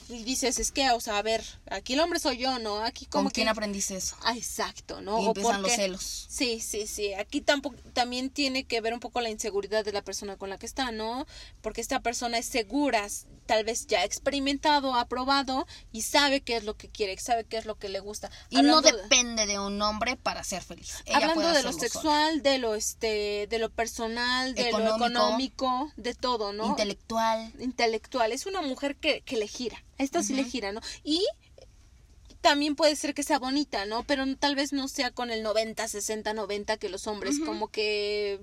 [0.08, 2.78] Y dices, es que, o sea, a ver, aquí el hombre soy yo, ¿no?
[2.84, 3.52] Aquí como ¿Con quién que...
[3.52, 4.16] aprendiste eso?
[4.22, 5.22] Ah, exacto, ¿no?
[5.22, 6.26] y empiezan los celos.
[6.30, 7.14] Sí, sí, sí.
[7.14, 10.58] Aquí tampoco, también tiene que ver un poco la inseguridad de la persona con la
[10.58, 11.26] que está, ¿no?
[11.62, 13.08] Porque esta persona es segura,
[13.48, 17.46] tal vez ya ha experimentado, ha probado y sabe qué es lo que quiere, sabe
[17.46, 18.30] qué es lo que le gusta.
[18.50, 20.98] Y no Hablando depende de un hombre para ser feliz.
[21.06, 21.82] Ella Hablando puede de lo sola.
[21.82, 25.06] sexual, de lo este, de lo personal, de lo Económico.
[25.08, 26.68] económico, de todo, ¿no?
[26.68, 27.52] Intelectual.
[27.60, 28.32] intelectual.
[28.32, 29.82] Es una mujer que, que le gira.
[29.98, 30.82] Esta sí le gira, ¿no?
[31.04, 31.26] Y
[32.42, 34.04] también puede ser que sea bonita, ¿no?
[34.04, 38.40] Pero tal vez no sea con el 90, 60, 90 que los hombres como que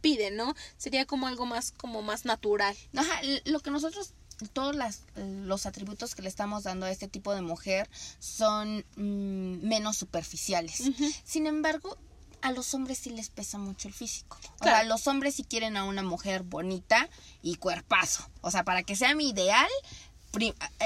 [0.00, 0.54] piden, ¿no?
[0.76, 2.76] Sería como algo más como más natural.
[2.94, 4.12] Ajá, lo que nosotros,
[4.52, 7.88] todos las, los atributos que le estamos dando a este tipo de mujer
[8.18, 10.82] son mm, menos superficiales.
[11.24, 11.96] Sin embargo,
[12.42, 14.38] a los hombres sí les pesa mucho el físico.
[14.60, 17.08] O sea, los hombres sí quieren a una mujer bonita
[17.42, 18.28] y cuerpazo.
[18.40, 19.68] O sea, para que sea mi ideal,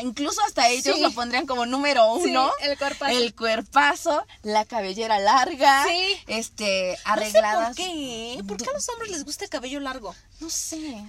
[0.03, 1.03] incluso hasta ellos Sí.
[1.03, 2.51] lo pondrían como número uno.
[2.63, 3.13] el cuerpazo.
[3.19, 6.17] El cuerpazo, la cabellera larga, Sí.
[6.27, 7.67] este, No sé arregladas.
[7.69, 8.43] por qué.
[8.49, 10.15] ¿Por qué a los hombres les gusta el cabello largo?
[10.41, 11.03] No sé.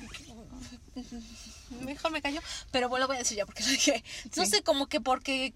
[1.81, 4.03] Mejor me callo, pero bueno, lo voy a decir ya porque lo dije.
[4.35, 4.51] No Sí.
[4.51, 5.53] sé, como que porque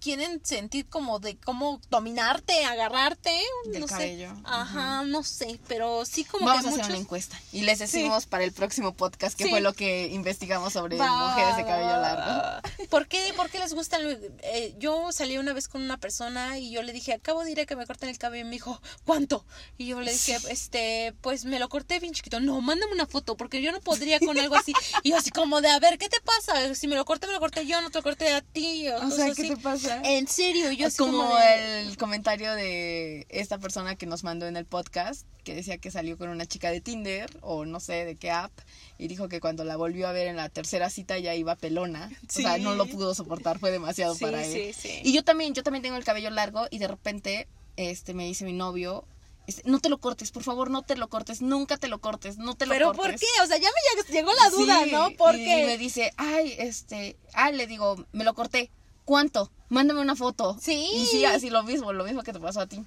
[0.00, 3.30] quieren sentir como de cómo dominarte, agarrarte,
[3.66, 4.30] Del no cabello.
[4.34, 4.40] sé.
[4.44, 8.26] Ajá, no sé, pero sí como Vamos que a hacer una encuesta y les decimos
[8.26, 9.50] para el próximo podcast qué Sí.
[9.50, 12.60] fue lo que investigamos sobre mujeres de cabello largo.
[12.90, 13.96] ¿Por qué, ¿Por qué les gusta?
[13.98, 17.52] el- eh, yo salí una vez con una persona y yo le dije, acabo de
[17.52, 18.42] ir a que me corten el cabello.
[18.42, 19.44] Y me dijo, ¿cuánto?
[19.78, 22.40] Y yo le dije, este, pues me lo corté bien chiquito.
[22.40, 24.72] No, mándame una foto porque yo no podría con algo así.
[25.02, 26.74] Y yo así como de, a ver, ¿qué te pasa?
[26.74, 28.88] Si me lo corté, me lo corté yo, no te lo corté a ti.
[28.88, 29.48] O, sea, ¿qué así.
[29.50, 29.87] te pasa?
[30.04, 34.46] En serio, yo Es como, como, de- el comentario de esta persona que nos mandó
[34.46, 38.04] en el podcast que decía que salió con una chica de Tinder o no sé
[38.04, 38.52] de qué app
[38.98, 42.10] y dijo que cuando la volvió a ver en la tercera cita ya iba pelona.
[42.28, 44.52] O sea, no lo pudo soportar, fue demasiado Sí, para él.
[44.52, 45.00] sí, sí.
[45.04, 48.44] Y yo también, yo también tengo el cabello largo y de repente este me dice
[48.44, 49.06] mi novio,
[49.46, 52.36] este, no te lo cortes, por favor, no te lo cortes, nunca te lo cortes,
[52.36, 53.12] no te lo ¿Pero cortes.
[53.12, 53.26] por qué?
[53.42, 55.08] O sea, ya me llegó, la duda, Sí, ¿no?
[55.10, 55.62] y- Porque...
[55.62, 58.70] Y me dice, ay, este, ah, le digo, me lo corté.
[59.08, 59.50] ¿Cuánto?
[59.70, 60.58] Mándame una foto.
[60.60, 60.86] Sí.
[60.92, 62.84] Y sí, así lo mismo, lo mismo que te pasó a ti.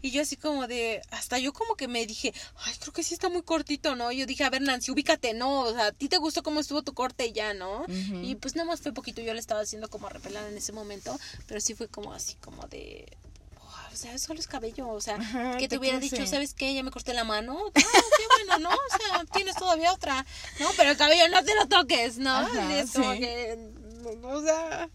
[0.00, 3.14] Y yo así como de, hasta yo como que me dije, ay, creo que sí
[3.14, 4.12] está muy cortito, ¿no?
[4.12, 5.62] Yo dije, a ver, Nancy, ubícate, ¿no?
[5.62, 7.80] O sea, a ti te gustó cómo estuvo tu corte y ya, ¿no?
[7.80, 8.20] Ujú.
[8.22, 10.70] Y pues nada más fue poquito, yo le estaba haciendo como a repelar en ese
[10.70, 13.04] momento, pero sí fue como así, como de...
[13.60, 16.14] "Oh, O sea, solo es cabello, o sea, Ajá, que te te hubiera crece.
[16.16, 16.72] dicho, ¿sabes qué?
[16.74, 17.58] Ya me corté la mano.
[17.74, 17.80] Ah,
[18.18, 18.70] qué bueno, ¿no?
[18.70, 20.24] O sea, tienes todavía otra,
[20.60, 20.68] ¿no?
[20.76, 22.30] Pero el cabello no te lo toques, ¿no?
[22.30, 23.18] Ajá, es como sí.
[23.18, 23.58] que,
[24.22, 24.88] o sea...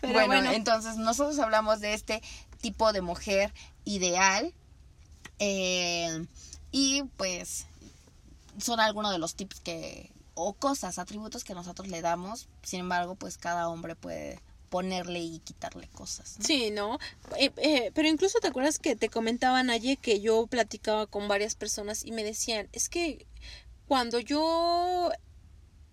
[0.00, 2.22] Pero bueno, bueno, entonces nosotros hablamos de este
[2.60, 3.52] tipo de mujer
[3.84, 4.52] ideal.
[5.38, 6.26] eh,
[6.72, 7.66] y pues
[8.58, 12.48] son algunos de los tips que, o cosas, atributos que nosotros le damos.
[12.62, 16.38] Sin embargo, pues cada hombre puede ponerle y quitarle cosas.
[16.38, 16.44] ¿no?
[16.44, 16.98] Sí, ¿no?
[17.38, 21.54] Eh, eh, pero incluso te acuerdas que te comentaban ayer que yo platicaba con varias
[21.54, 23.26] personas y me decían, es que
[23.86, 25.10] cuando yo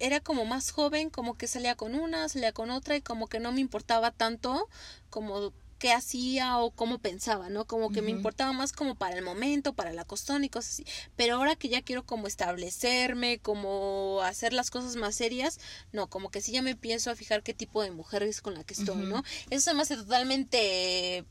[0.03, 3.39] era como más joven, como que salía con una, salía con otra y como que
[3.39, 4.67] no me importaba tanto
[5.09, 7.65] como qué hacía o cómo pensaba, ¿no?
[7.65, 10.85] Como que me importaba más como para el momento, para la costón y cosas así.
[11.15, 15.59] Pero ahora que ya quiero como establecerme, como hacer las cosas más serias,
[15.93, 18.55] no, como que sí ya me empiezo a fijar qué tipo de mujer es con
[18.55, 19.05] la que estoy.
[19.05, 19.23] ¿no?
[19.49, 21.25] Eso se me hace totalmente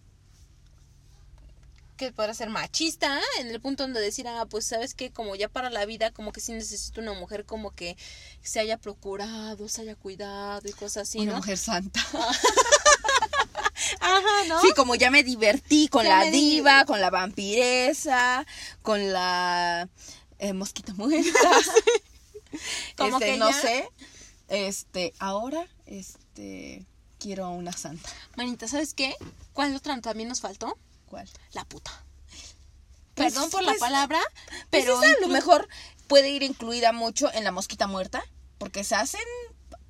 [2.07, 3.23] que podrá ser machista ¿eh?
[3.41, 6.33] en el punto donde decir, ah, pues sabes que como ya para la vida, como
[6.33, 7.97] que sí necesito una mujer como que
[8.43, 11.37] se haya procurado, se haya cuidado y cosas así, Una ¿no?
[11.39, 12.01] mujer santa.
[14.01, 14.61] Ajá, ¿no?
[14.61, 18.47] Sí, como ya me divertí con Ya la di- diva, con la vampiresa,
[18.83, 19.89] con la
[20.39, 21.31] eh, mosquita muerta.
[22.99, 23.89] Como Este, que no ya- sé.
[24.49, 26.85] Este, ahora, este,
[27.19, 28.11] quiero una santa.
[28.37, 29.15] Manita, ¿sabes qué?
[29.55, 30.77] ¿Cuál otra también nos faltó?
[31.13, 31.29] ¿Cuál?
[31.53, 31.91] La puta.
[33.15, 34.19] Pues, Perdón por pues, la palabra,
[34.71, 35.69] Pero pero esa a lo mejor
[36.07, 38.25] puede ir incluida mucho en la mosquita muerta,
[38.57, 39.21] porque se hacen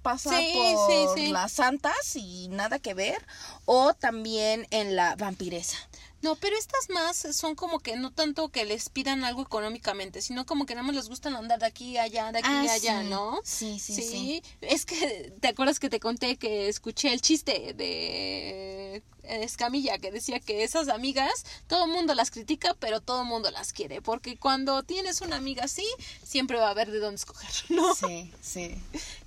[0.03, 1.27] pasar Sí, por sí, sí.
[1.29, 3.25] las santas y nada que ver,
[3.67, 5.77] o también en la vampiresa.
[6.23, 10.47] No, pero estas más son como que no tanto que les pidan algo económicamente, sino
[10.47, 12.73] como que nada más les gustan andar de aquí a allá, de aquí Ah, a
[12.75, 13.09] allá, sí.
[13.09, 13.41] ¿no?
[13.45, 14.43] Sí, sí, sí.
[14.61, 20.39] Es que, ¿te acuerdas que te conté que escuché el chiste de Escamilla que decía
[20.41, 24.01] que esas amigas, todo el mundo las critica, pero todo el mundo las quiere?
[24.01, 25.87] Porque cuando tienes una amiga así,
[26.23, 27.95] siempre va a haber de dónde escoger, ¿no?
[27.95, 28.77] Sí, sí.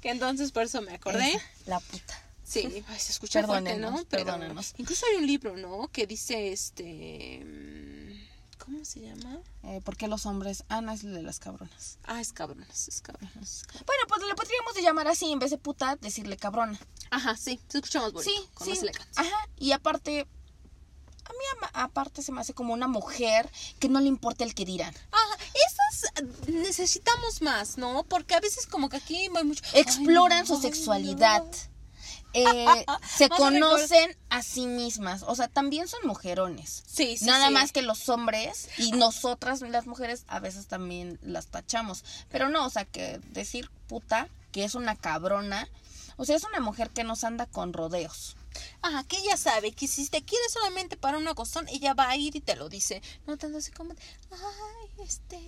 [0.01, 1.29] Que entonces por eso me acordé.
[1.33, 2.21] Esa, la puta.
[2.45, 4.05] Sí, ay, se escucha fuerte, Perdónenos, ¿no?
[4.09, 4.73] Pero perdónenos.
[4.77, 5.87] Incluso hay un libro, ¿no?
[5.89, 7.43] Que dice este.
[7.43, 8.05] mm,
[8.59, 9.39] ¿Cómo se llama?
[9.63, 10.63] Eh, ¿Por qué los hombres?
[10.69, 11.99] Ah, no, es de las cabronas.
[12.05, 13.35] Ah, es cabronas, es cabronas.
[13.35, 13.85] es cabronas.
[13.85, 16.79] Bueno, pues le podríamos de llamar así, en vez de puta, decirle cabrona.
[17.11, 18.31] Ajá, sí, se escucha más bonito.
[18.31, 18.71] Sí, con sí.
[18.71, 19.21] más elegancia.
[19.21, 24.07] Ajá, y aparte, a mí aparte se me hace como una mujer que no le
[24.07, 24.95] importa el que dirán.
[25.11, 25.37] Ajá,
[25.67, 28.03] esas eh, necesitamos más, ¿no?
[28.03, 29.63] Porque a veces como que aquí hay mucho...
[29.73, 31.43] Exploran Ay, su no, sexualidad.
[31.43, 31.74] no.
[32.35, 32.85] Eh,
[33.17, 35.23] se conocen a sí mismas.
[35.23, 36.83] O sea, también son mujerones.
[36.85, 37.53] Sí, sí, Nada sí.
[37.53, 42.03] más que los hombres y nosotras, las mujeres, a veces también las tachamos.
[42.29, 45.69] Pero no, o sea, que decir puta, que es una cabrona,
[46.17, 48.35] o sea, es una mujer que nos anda con rodeos.
[48.81, 52.15] Ajá, que ella sabe que si te quiere solamente para una costón, ella va a
[52.15, 53.01] ir y te lo dice.
[53.27, 53.93] No tanto así como,
[54.31, 55.39] ay, este...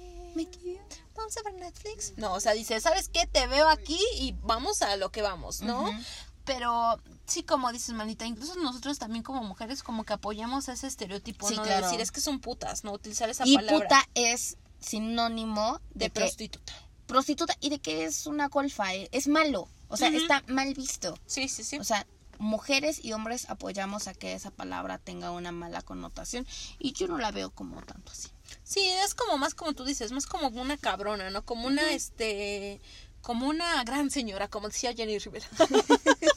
[1.16, 2.14] Vamos a ver Netflix.
[2.18, 3.26] No, o sea, dice, ¿sabes qué?
[3.26, 5.84] Te veo aquí y vamos a lo que vamos, ¿no?
[5.84, 6.00] Ujú.
[6.48, 11.48] Pero sí, como dices, manita, incluso nosotros también como mujeres como que apoyamos ese estereotipo,
[11.48, 11.64] Sí, ¿no?
[11.64, 11.82] claro.
[11.82, 12.94] De decir, es que son putas, ¿no?
[12.94, 16.74] Utilizar esa Y palabra puta es sinónimo de, prostituta.
[17.06, 19.68] prostituta y de que es una golfa, eh, es malo.
[19.90, 21.18] O sea, está mal visto.
[21.26, 21.78] Sí, sí, sí.
[21.80, 22.06] O sea,
[22.40, 26.46] mujeres y hombres apoyamos a que esa palabra tenga una mala connotación
[26.80, 28.30] y yo no la veo como tanto así.
[28.64, 31.44] Sí, es como más como tú dices, más como una cabrona, ¿no?
[31.46, 32.80] Como una, este,
[33.22, 35.48] como una gran señora, como decía Jenny Rivera.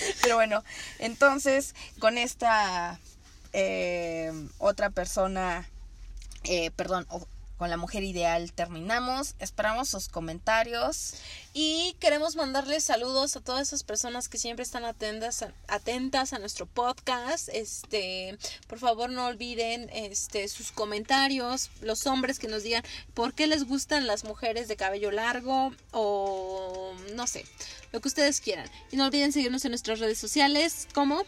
[0.22, 0.64] Pero bueno,
[0.98, 2.98] entonces con esta
[3.52, 5.68] eh, otra persona,
[6.44, 7.06] eh, perdón,
[7.58, 9.34] con la mujer ideal terminamos.
[9.40, 11.14] Esperamos sus comentarios.
[11.52, 16.38] Y queremos mandarles saludos a todas esas personas que siempre están atentas a, atentas a
[16.38, 17.48] nuestro podcast.
[17.52, 18.38] Este,
[18.68, 23.64] por favor, no olviden este sus comentarios, los hombres que nos digan por qué les
[23.64, 27.44] gustan las mujeres de cabello largo o no sé,
[27.92, 28.70] lo que ustedes quieran.
[28.92, 31.24] Y no olviden seguirnos en nuestras redes sociales como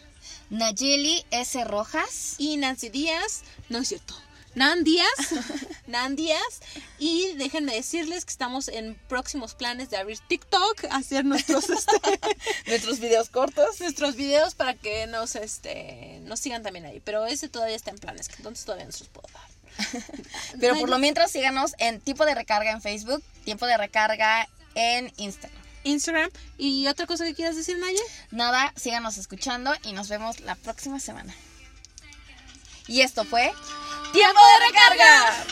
[0.49, 1.65] Nayeli S.
[1.65, 2.37] Rojas.
[2.39, 4.15] y Nancy Díaz, no es cierto.
[4.55, 5.07] Nan Díaz,
[5.87, 6.61] Nan Díaz,
[6.99, 12.21] y déjenme decirles que estamos en próximos planes de abrir TikTok, hacer nuestros este,
[12.67, 13.81] Nuestros videos cortos.
[13.81, 17.99] nuestros videos para que nos este nos sigan también ahí, pero ese todavía está en
[17.99, 19.51] planes, que entonces todavía no se los puedo dar.
[20.61, 25.13] Pero por lo mientras síganos en Tiempo de Recarga en Facebook, Tiempo de Recarga en
[25.17, 25.63] Instagram.
[25.85, 28.03] Instagram y otra cosa que quieras decir, Naya?
[28.31, 31.35] Nada, síganos escuchando y nos vemos la próxima semana.
[32.91, 33.55] Y esto fue
[34.13, 35.47] Tiempo de recarga.